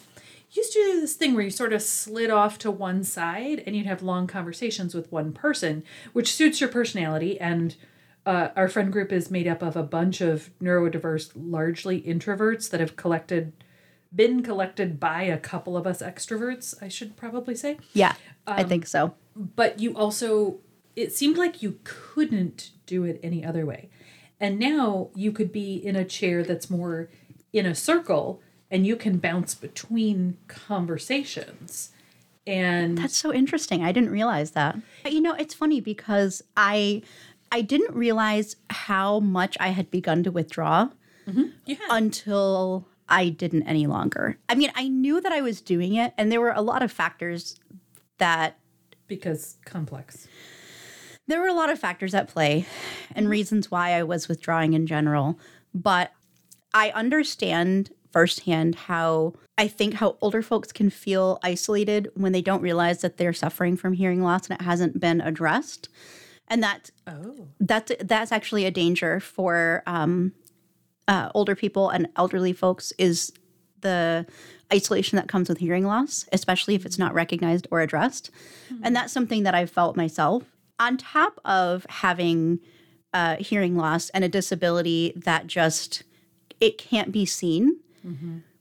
[0.51, 3.75] used to do this thing where you sort of slid off to one side and
[3.75, 7.41] you'd have long conversations with one person, which suits your personality.
[7.41, 7.75] And
[8.27, 12.79] uh, our friend group is made up of a bunch of neurodiverse, largely introverts that
[12.79, 13.51] have collected,
[14.15, 17.79] been collected by a couple of us extroverts, I should probably say.
[17.93, 18.13] Yeah,
[18.45, 19.15] I think so.
[19.35, 20.59] but you also
[20.95, 23.89] it seemed like you couldn't do it any other way.
[24.39, 27.09] And now you could be in a chair that's more
[27.53, 31.91] in a circle and you can bounce between conversations
[32.45, 33.83] and That's so interesting.
[33.83, 34.75] I didn't realize that.
[35.01, 37.03] But, you know, it's funny because I
[37.51, 40.89] I didn't realize how much I had begun to withdraw
[41.27, 41.43] mm-hmm.
[41.65, 44.39] yeah until I didn't any longer.
[44.49, 46.91] I mean, I knew that I was doing it and there were a lot of
[46.91, 47.59] factors
[48.17, 48.57] that
[49.07, 50.27] because complex
[51.27, 52.65] there were a lot of factors at play
[53.15, 55.39] and reasons why I was withdrawing in general,
[55.73, 56.11] but
[56.73, 62.61] I understand firsthand how I think how older folks can feel isolated when they don't
[62.61, 65.89] realize that they're suffering from hearing loss and it hasn't been addressed.
[66.47, 70.33] And that oh that's that's actually a danger for um,
[71.07, 73.33] uh, older people and elderly folks is
[73.81, 74.25] the
[74.73, 78.31] isolation that comes with hearing loss, especially if it's not recognized or addressed.
[78.81, 80.43] And that's something that I've felt myself.
[80.79, 82.59] On top of having
[83.13, 86.03] uh, hearing loss and a disability that just
[86.63, 87.79] it can't be seen,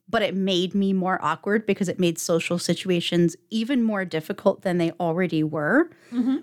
[0.08, 4.78] but it made me more awkward because it made social situations even more difficult than
[4.78, 5.90] they already were,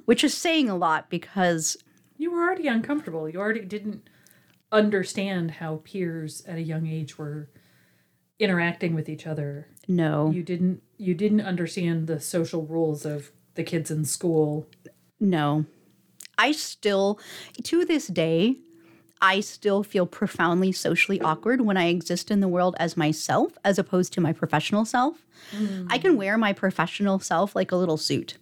[0.05, 1.77] which is saying a lot because
[2.17, 4.09] you were already uncomfortable you already didn't
[4.73, 7.49] understand how peers at a young age were
[8.39, 13.63] interacting with each other no, you didn't you didn't understand the social rules of the
[13.63, 14.67] kids in school.
[15.19, 15.65] No.
[16.37, 17.19] I still,
[17.63, 18.57] to this day,
[19.21, 23.77] I still feel profoundly socially awkward when I exist in the world as myself as
[23.77, 25.25] opposed to my professional self.
[25.89, 28.37] I can wear my professional self like a little suit.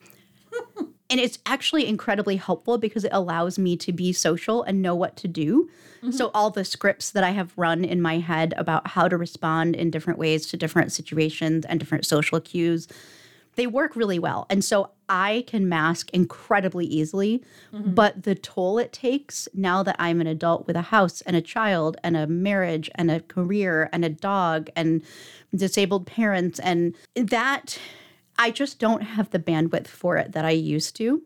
[1.09, 5.15] and it's actually incredibly helpful because it allows me to be social and know what
[5.17, 5.69] to do.
[5.97, 6.11] Mm-hmm.
[6.11, 9.75] So, all the scripts that I have run in my head about how to respond
[9.75, 12.87] in different ways to different situations and different social cues,
[13.57, 14.45] they work really well.
[14.49, 17.43] And so I can mask incredibly easily,
[17.73, 17.93] mm-hmm.
[17.93, 21.41] but the toll it takes now that I'm an adult with a house and a
[21.41, 25.01] child and a marriage and a career and a dog and
[25.55, 27.79] disabled parents and that
[28.37, 31.23] I just don't have the bandwidth for it that I used to.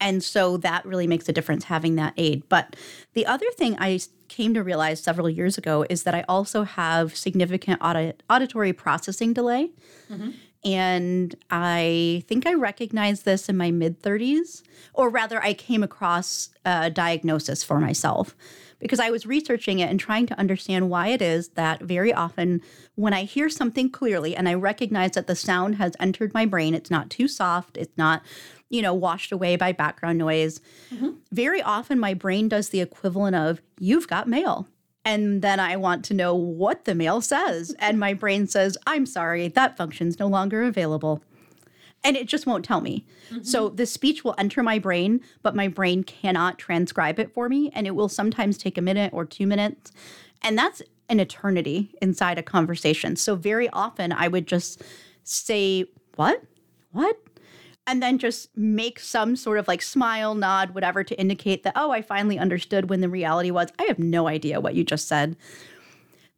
[0.00, 2.48] And so that really makes a difference having that aid.
[2.48, 2.76] But
[3.14, 7.16] the other thing I came to realize several years ago is that I also have
[7.16, 9.70] significant audit, auditory processing delay.
[10.10, 10.30] Mm-hmm.
[10.66, 14.62] And I think I recognized this in my mid 30s,
[14.94, 18.34] or rather, I came across a diagnosis for myself
[18.80, 22.60] because I was researching it and trying to understand why it is that very often
[22.96, 26.74] when I hear something clearly and I recognize that the sound has entered my brain,
[26.74, 28.22] it's not too soft, it's not,
[28.68, 30.60] you know, washed away by background noise.
[30.92, 31.10] Mm-hmm.
[31.30, 34.66] Very often my brain does the equivalent of, you've got mail.
[35.06, 37.72] And then I want to know what the mail says.
[37.78, 41.22] And my brain says, I'm sorry, that function's no longer available.
[42.02, 43.06] And it just won't tell me.
[43.30, 43.44] Mm-hmm.
[43.44, 47.70] So the speech will enter my brain, but my brain cannot transcribe it for me.
[47.72, 49.92] And it will sometimes take a minute or two minutes.
[50.42, 53.14] And that's an eternity inside a conversation.
[53.14, 54.82] So very often I would just
[55.22, 56.42] say, What?
[56.90, 57.16] What?
[57.86, 61.90] And then just make some sort of like smile, nod, whatever to indicate that, oh,
[61.90, 65.36] I finally understood when the reality was, I have no idea what you just said.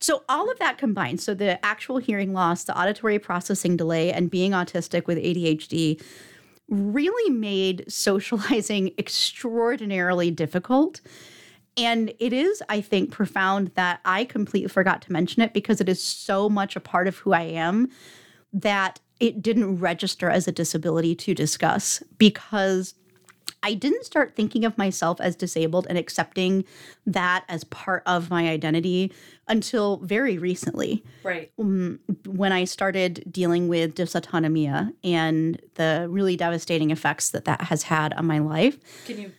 [0.00, 4.30] So, all of that combined, so the actual hearing loss, the auditory processing delay, and
[4.30, 6.00] being autistic with ADHD
[6.68, 11.00] really made socializing extraordinarily difficult.
[11.76, 15.88] And it is, I think, profound that I completely forgot to mention it because it
[15.88, 17.88] is so much a part of who I am
[18.52, 22.94] that it didn't register as a disability to discuss because
[23.60, 26.64] I didn't start thinking of myself as disabled and accepting
[27.06, 29.12] that as part of my identity
[29.48, 31.50] until very recently Right.
[31.58, 37.82] Um, when I started dealing with dysautonomia and the really devastating effects that that has
[37.84, 38.78] had on my life.
[39.06, 39.32] Can you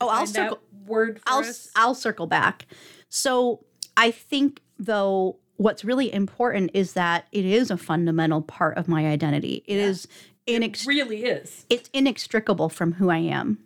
[0.00, 0.58] Oh, I'll circle.
[0.86, 1.70] word for I'll us?
[1.74, 2.66] I'll circle back.
[3.08, 3.64] So
[3.96, 9.06] I think though what's really important is that it is a fundamental part of my
[9.06, 9.62] identity.
[9.66, 10.08] It is
[10.48, 11.66] inex- really is.
[11.68, 13.58] it's inextricable from who I am.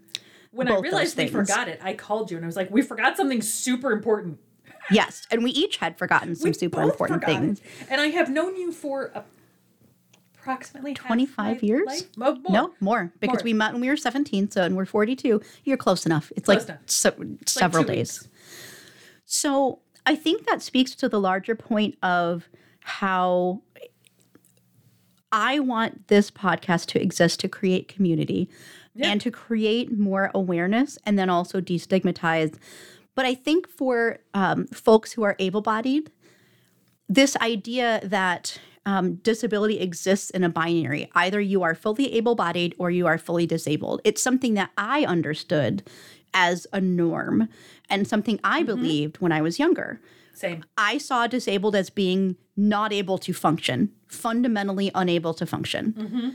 [0.50, 3.16] When I realized they forgot it, I called you and I was like, "We forgot
[3.16, 4.38] something super important."
[4.90, 7.60] Yes, and we each had forgotten some We super important things.
[7.60, 7.66] it.
[7.88, 9.12] And I have known you for
[10.34, 11.86] approximately half 25 my years?
[11.86, 12.16] life?
[12.16, 12.52] Mo- more.
[12.52, 13.44] No, more because More.
[13.44, 15.40] we met when we were 17, so and we're 42.
[15.64, 16.32] You're close enough.
[16.36, 16.80] It's Close like enough.
[16.86, 18.22] se- Like several two days.
[18.22, 18.28] weeks.
[19.24, 22.48] So I think that speaks to the larger point of
[22.80, 23.62] how
[25.30, 28.50] I want this podcast to exist to create community
[29.00, 32.54] and to create more awareness and then also destigmatize.
[33.14, 36.10] But I think for um, folks who are able bodied,
[37.08, 42.74] this idea that um, disability exists in a binary either you are fully able bodied
[42.78, 44.00] or you are fully disabled.
[44.04, 45.84] It's something that I understood
[46.34, 47.48] as a norm
[47.88, 48.66] and something I mm-hmm.
[48.66, 50.00] believed when I was younger.
[50.34, 50.64] Same.
[50.76, 55.92] I saw disabled as being not able to function, fundamentally unable to function.
[55.92, 56.28] Mm-hmm.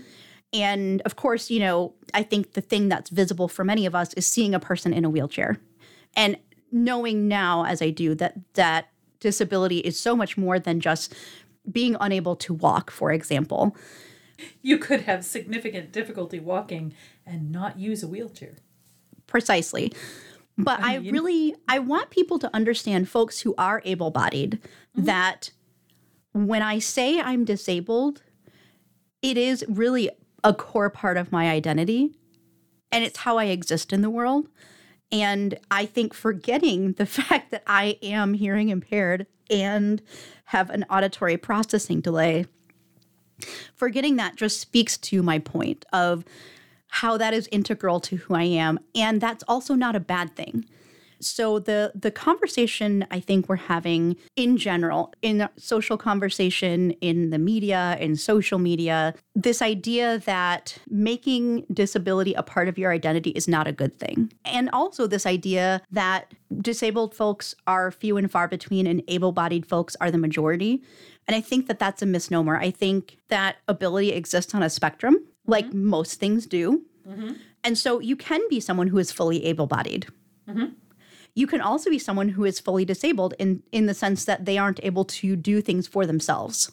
[0.53, 4.13] And of course, you know, I think the thing that's visible for many of us
[4.13, 5.57] is seeing a person in a wheelchair
[6.15, 6.37] and
[6.71, 11.13] knowing now as I do that that disability is so much more than just
[11.69, 13.75] being unable to walk, for example.
[14.61, 16.93] You could have significant difficulty walking
[17.25, 18.55] and not use a wheelchair.
[19.27, 19.93] Precisely.
[20.57, 25.05] But i, really i want people to understand folks who are able-bodied mm-hmm.
[25.05, 25.51] that
[26.31, 28.23] when i say i'm disabled
[29.21, 30.09] it is really
[30.43, 32.15] a core part of my identity
[32.91, 34.47] and it's how i exist in the world.
[35.11, 40.01] And i think forgetting the fact that i am hearing impaired and
[40.45, 42.45] have an auditory processing delay
[43.75, 46.25] forgetting that just speaks to my point of
[46.89, 50.65] how that is integral to who I am and that's also not a bad thing.
[51.19, 57.39] So the the conversation I think we're having in general in social conversation in the
[57.39, 63.47] media in social media this idea that making disability a part of your identity is
[63.47, 64.31] not a good thing.
[64.45, 69.95] And also this idea that disabled folks are few and far between and able-bodied folks
[69.99, 70.81] are the majority.
[71.27, 72.57] And I think that that's a misnomer.
[72.57, 75.17] I think that ability exists on a spectrum
[75.47, 75.85] like mm-hmm.
[75.85, 76.83] most things do.
[77.07, 77.33] Mm-hmm.
[77.63, 80.07] And so you can be someone who is fully able bodied.
[80.47, 80.73] Mm-hmm.
[81.33, 84.57] You can also be someone who is fully disabled in, in the sense that they
[84.57, 86.71] aren't able to do things for themselves.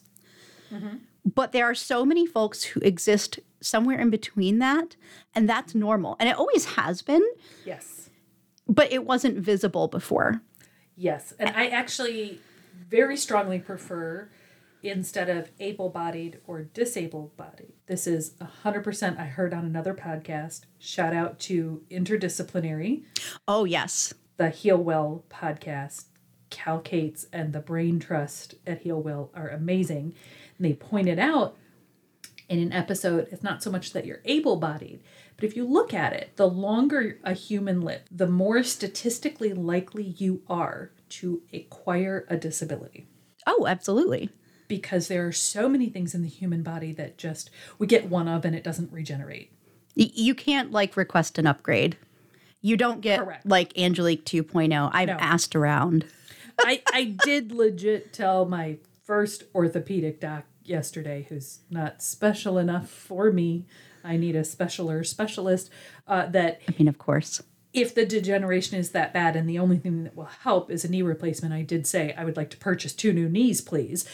[1.24, 4.96] But there are so many folks who exist somewhere in between that,
[5.34, 6.16] and that's normal.
[6.20, 7.22] And it always has been,
[7.64, 8.10] Yes.
[8.68, 10.42] but it wasn't visible before.
[10.96, 11.32] Yes.
[11.38, 12.40] And I actually
[12.88, 14.28] very strongly prefer
[14.84, 17.72] instead of able bodied or disabled bodied.
[17.86, 20.62] This is 100% I heard on another podcast.
[20.78, 23.04] Shout out to Interdisciplinary,
[23.48, 24.14] Oh, yes.
[24.36, 26.04] the Heal Well podcast.
[26.50, 30.14] Cal Cates and the Brain Trust at Heal Well are amazing.
[30.58, 31.56] And they pointed out
[32.48, 35.02] in an episode, it's not so much that you're able bodied,
[35.34, 40.04] but if you look at it, the longer a human lives, the more statistically likely
[40.04, 43.08] you are to acquire a disability.
[43.46, 44.28] Oh, absolutely.
[44.74, 47.48] Because there are so many things in the human body that just
[47.78, 49.52] we get one of and it doesn't regenerate.
[49.94, 51.96] You can't like request an upgrade.
[52.60, 53.46] You don't get Correct.
[53.46, 54.90] like Angelique 2.0.
[54.92, 55.16] I've No.
[55.20, 56.06] asked around.
[56.58, 63.30] I, I did legit tell my first orthopedic doc yesterday, who's not special enough for
[63.30, 63.66] me.
[64.02, 65.70] I need a specialer specialist.
[66.08, 67.40] Uh, that I mean, of course.
[67.72, 70.90] if the degeneration is that bad and the only thing that will help is a
[70.90, 74.08] knee replacement, I did say I would like to purchase two new knees, please.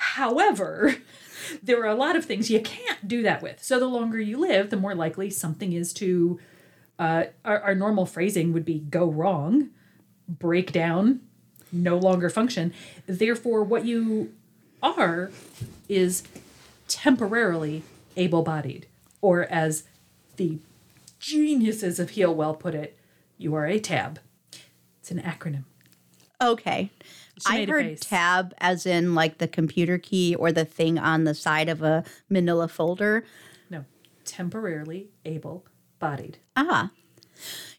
[0.00, 0.96] However,
[1.62, 3.62] there are a lot of things you can't do that with.
[3.62, 6.40] So the longer you live, the more likely something is to.
[6.98, 9.70] Uh, our, our normal phrasing would be go wrong,
[10.28, 11.20] break down,
[11.72, 12.74] no longer function.
[13.06, 14.34] Therefore, what you
[14.82, 15.30] are
[15.88, 16.22] is
[16.88, 17.82] temporarily
[18.18, 18.86] able bodied,
[19.22, 19.84] or as
[20.36, 20.58] the
[21.18, 22.98] geniuses of Heal Well put it,
[23.38, 24.18] you are a tab.
[25.00, 25.64] It's an acronym.
[26.42, 26.90] Okay.
[27.46, 31.34] She I heard tab as in like the computer key or the thing on the
[31.34, 33.24] side of a manila folder.
[33.70, 33.84] No,
[34.24, 35.64] temporarily able
[35.98, 36.38] bodied.
[36.56, 36.90] Ah.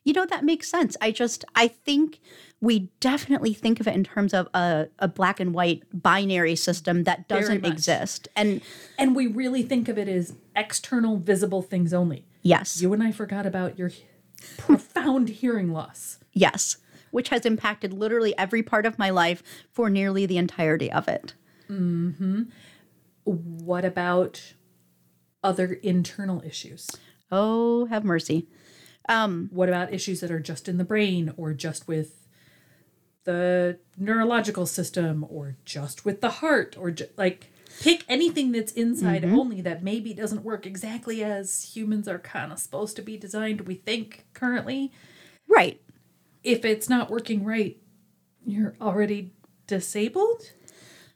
[0.03, 0.97] You know, that makes sense.
[0.99, 2.19] I just, I think
[2.59, 7.03] we definitely think of it in terms of a, a black and white binary system
[7.03, 8.27] that doesn't exist.
[8.35, 8.61] And
[8.97, 12.25] And we really think of it as external, visible things only.
[12.41, 13.91] yes, You and I forgot about your
[14.57, 16.17] profound hearing loss.
[16.33, 16.77] yes,
[17.11, 21.33] which has impacted literally every part of my life for nearly the entirety of it.
[21.69, 22.49] Mhm.
[23.23, 24.53] What about
[25.43, 26.87] other internal issues?
[27.31, 28.47] Oh, have mercy.
[29.07, 32.27] What about issues that are just in the brain or just with
[33.23, 39.23] the neurological system or just with the heart or ju- like pick anything that's inside
[39.23, 43.61] only that maybe doesn't work exactly as humans are kind of supposed to be designed
[43.61, 44.91] we think currently
[45.47, 45.81] Right.
[46.43, 47.77] If it's not working right
[48.45, 49.33] you're already
[49.67, 50.51] disabled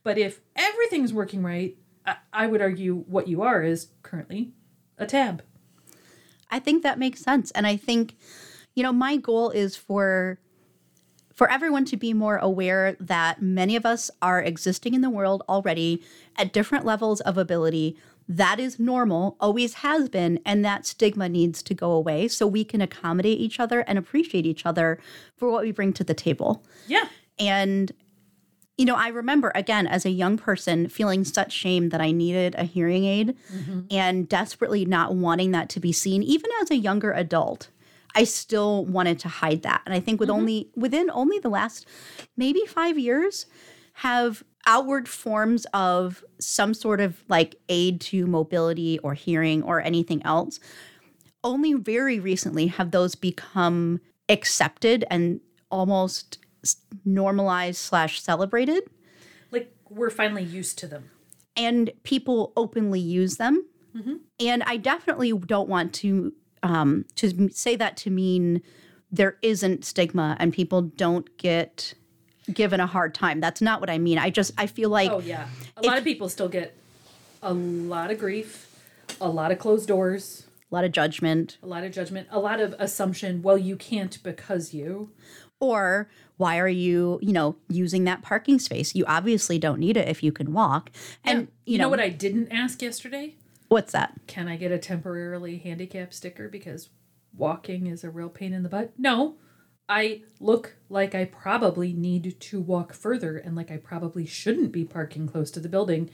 [0.03, 4.51] but if everything's working right I, I would argue what you are is currently
[4.97, 5.43] a tab
[6.49, 7.51] I think that makes sense.
[7.51, 8.15] And I think,
[8.75, 10.39] you know, my goal is for
[11.33, 15.43] for everyone to be more aware that many of us are existing in the world
[15.49, 16.01] already
[16.37, 17.97] at different levels of ability.
[18.27, 22.63] That is normal, always has been, and that stigma needs to go away so we
[22.63, 24.99] can accommodate each other and appreciate each other
[25.35, 26.63] for what we bring to the table.
[26.87, 27.07] yeah
[27.37, 27.91] And,
[28.77, 32.55] you know, I remember again as a young person feeling such shame that I needed
[32.57, 33.81] a hearing aid mm-hmm.
[33.91, 37.69] and desperately not wanting that to be seen, even as a younger adult.
[38.15, 39.81] I still wanted to hide that.
[39.85, 40.39] And I think with mm-hmm.
[40.39, 41.85] only within only the last
[42.37, 43.45] maybe five years
[43.99, 50.23] have outward forms of some sort of like aid to mobility or hearing or anything
[50.25, 50.59] else
[51.43, 55.39] only very recently have those become accepted and
[55.69, 56.39] almost
[57.05, 58.83] normalized slash celebrated.
[59.51, 61.11] Like we're finally used to them.
[61.55, 63.65] And people openly use them.
[64.39, 68.61] And i definitely don't want to um, to say that to mean
[69.11, 71.93] there isn't stigma and people don't get
[72.53, 75.19] given a hard time that's not what i mean i just i feel like Oh
[75.19, 76.75] yeah, a lot of people still get
[77.41, 78.67] a lot of grief,
[79.21, 82.59] a lot of closed doors, a lot of judgment a lot of judgment, a lot
[82.59, 83.41] of assumption.
[83.41, 85.11] Well, you can't because you.
[85.59, 90.07] or why are you you know using that parking space you obviously don't need it
[90.09, 90.91] if you can walk
[91.23, 93.35] and you, know, what I didn't ask yesterday?
[93.69, 96.89] what's that Can I get a temporarily handicapped sticker because
[97.37, 98.91] walking is a real pain in the butt?
[98.97, 99.35] No.
[99.87, 104.83] I look like I probably need to walk further and like I probably shouldn't be
[104.83, 106.09] parking close to the building.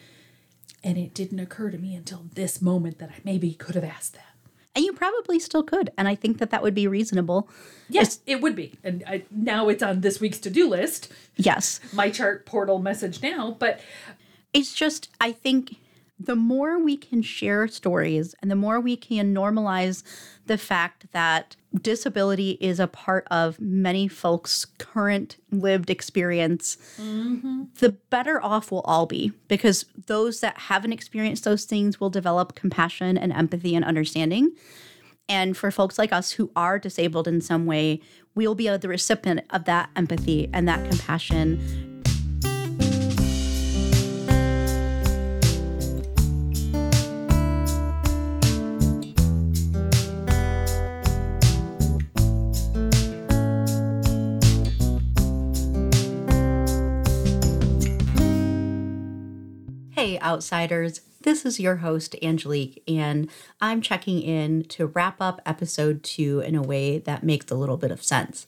[0.83, 4.13] And it didn't occur to me until this moment that I maybe could have asked
[4.13, 4.25] that.
[4.75, 5.89] And you probably still could.
[5.97, 7.49] And I think that that would be reasonable.
[7.89, 8.73] Yes, it would be.
[8.83, 11.79] And I, now it's on this week's to do list, Yes.
[11.93, 13.55] my chart portal message now.
[13.59, 13.79] But
[14.53, 15.75] It's just, I think
[16.19, 20.03] the more we can share stories and the more we can normalize
[20.51, 27.63] the fact that disability is a part of many folks' current lived experience, mm-hmm.
[27.79, 32.53] the better off we'll all be because those that haven't experienced those things will develop
[32.53, 34.51] compassion and empathy and understanding.
[35.29, 38.01] And for folks like us who are disabled in some way,
[38.35, 41.90] we'll be the recipient of that empathy and that compassion
[60.01, 61.01] Hey, outsiders.
[61.21, 63.29] This is your host, Angelique, and
[63.61, 67.77] I'm checking in to wrap up episode two in a way that makes a little
[67.77, 68.47] bit of sense.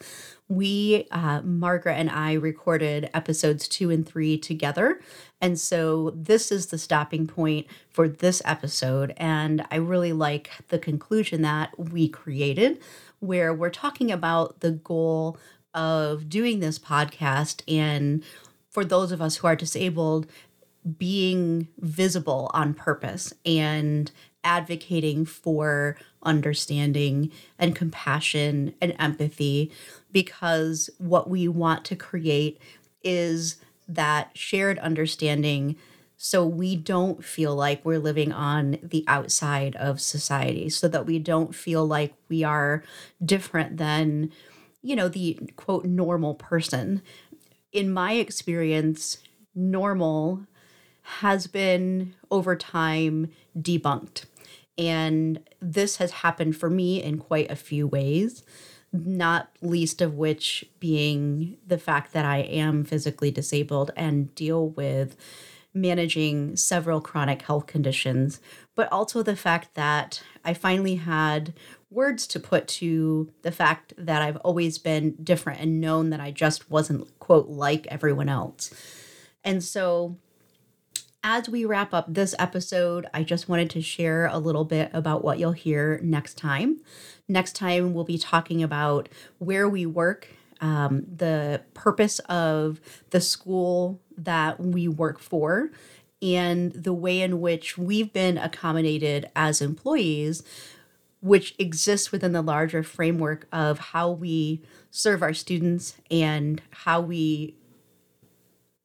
[0.49, 4.99] We, uh, Margaret and I, recorded episodes two and three together.
[5.39, 9.14] And so this is the stopping point for this episode.
[9.18, 12.82] And I really like the conclusion that we created,
[13.20, 15.38] where we're talking about the goal
[15.76, 18.24] of doing this podcast and
[18.72, 20.26] for those of us who are disabled
[20.98, 24.12] being visible on purpose and
[24.44, 29.72] advocating for understanding and compassion and empathy
[30.12, 32.60] because what we want to create
[33.04, 33.58] is
[33.88, 35.76] that shared understanding
[36.18, 41.20] so we don't feel like we're living on the outside of society so that we
[41.20, 42.82] don't feel like we are
[43.24, 44.32] different than
[44.82, 47.02] you know the quote normal person.
[47.74, 49.18] In my experience
[49.54, 50.46] normal
[51.04, 54.26] has been over time debunked.
[54.78, 58.43] And this has happened for me in quite a few ways,
[58.91, 65.16] not least of which being the fact that I am physically disabled and deal with
[65.74, 68.39] managing several chronic health conditions,
[68.76, 71.54] but also the fact that I finally had
[71.89, 76.32] words to put to the fact that I've always been different and known that I
[76.32, 78.74] just wasn't, quote, like everyone else.
[79.43, 80.18] And so
[81.24, 85.24] as we wrap up this episode, I just wanted to share a little bit about
[85.24, 86.82] what you'll hear next time.
[87.30, 89.08] Next time, we'll be talking about
[89.40, 90.28] where we work,
[90.60, 95.72] um, the purpose of the school that we work for,
[96.22, 100.44] and the way in which we've been accommodated as employees,
[101.22, 104.62] which exists within the larger framework of how we
[104.92, 107.56] serve our students and how we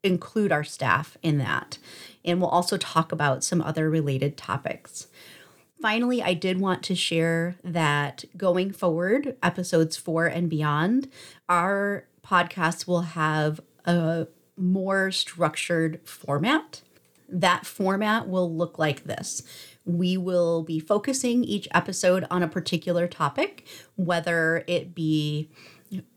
[0.05, 1.79] include our staff in that.
[2.29, 5.09] And we'll also talk about some other related topics.
[5.81, 11.09] Finally, I did want to share that going forward, episodes four and beyond,
[11.49, 14.27] our podcast will have a
[14.57, 16.83] more structured format.
[17.29, 19.43] That format will look like this.
[19.85, 23.67] We will be focusing each episode on a particular topic,
[23.97, 25.49] whether it be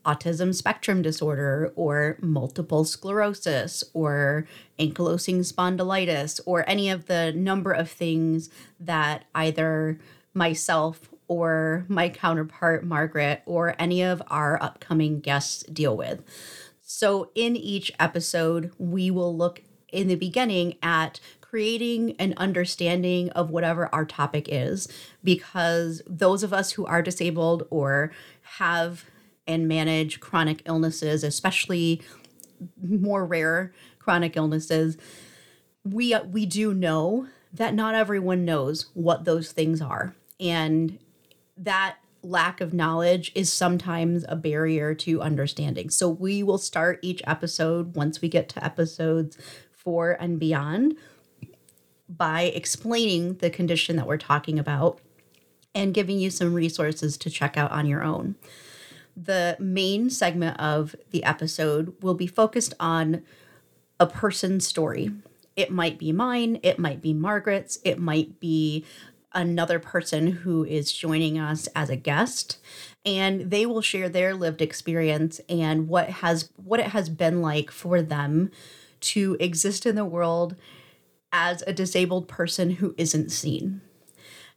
[0.04, 4.46] autism spectrum disorder or multiple sclerosis or
[4.78, 9.98] ankylosing spondylitis or any of the number of things that either
[10.34, 16.22] myself or my counterpart Margaret or any of our upcoming guests deal with.
[16.82, 19.62] So in each episode, we will look
[19.92, 24.88] in the beginning at creating an understanding of whatever our topic is
[25.22, 28.10] because those of us who are disabled or
[28.58, 29.04] have
[29.46, 32.02] and manage chronic illnesses, especially
[32.80, 34.96] more rare chronic illnesses,
[35.84, 40.14] we uh, we do know that not everyone knows what those things are.
[40.40, 40.98] And
[41.56, 45.90] that lack of knowledge is sometimes a barrier to understanding.
[45.90, 49.36] So we will start each episode once we get to episodes
[49.72, 50.96] 4 and beyond
[52.08, 55.00] by explaining the condition that we're talking about
[55.74, 58.36] and giving you some resources to check out on your own
[59.16, 63.22] the main segment of the episode will be focused on
[64.00, 65.10] a person's story.
[65.54, 68.84] It might be mine, it might be Margaret's, it might be
[69.34, 72.58] another person who is joining us as a guest
[73.04, 77.70] and they will share their lived experience and what has what it has been like
[77.70, 78.50] for them
[79.00, 80.54] to exist in the world
[81.32, 83.80] as a disabled person who isn't seen.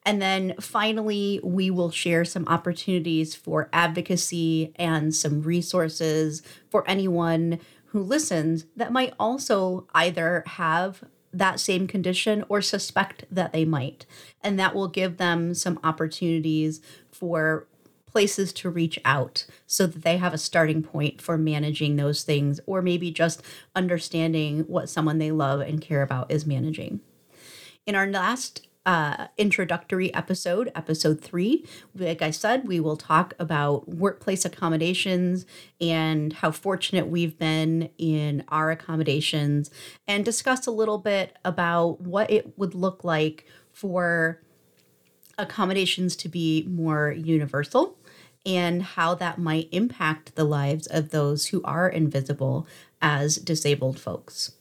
[0.06, 7.60] And then finally, we will share some opportunities for advocacy and some resources for anyone
[7.88, 11.04] who listens that might also either have
[11.34, 14.06] that same condition or suspect that they might.
[14.42, 16.82] And that will give them some opportunities
[17.12, 17.68] for
[18.06, 22.62] places to reach out so that they have a starting point for managing those things
[22.66, 23.42] or maybe just
[23.76, 27.02] understanding what someone they love and care about is managing.
[27.86, 31.66] In our last uh, introductory episode, episode three,
[31.96, 35.46] like I said, we will talk about workplace accommodations
[35.82, 39.72] and how fortunate we've been in our accommodations
[40.08, 44.42] and discuss a little bit about what it would look like for
[45.38, 47.98] accommodations to be more universal
[48.46, 52.68] and how that might impact the lives of those who are invisible
[53.02, 54.52] as disabled folks.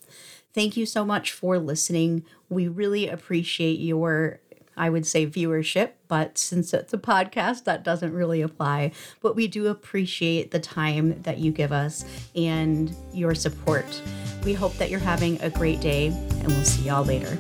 [0.55, 2.25] Thank you so much for listening.
[2.49, 4.41] We really appreciate your,
[4.77, 8.93] I would say, viewership, but since it's a podcast, that doesn't really apply.
[9.21, 12.05] But we do appreciate the time that you give us
[12.37, 14.01] and your support.
[14.45, 17.37] We hope that you're having a great day, and we'll see y'all later.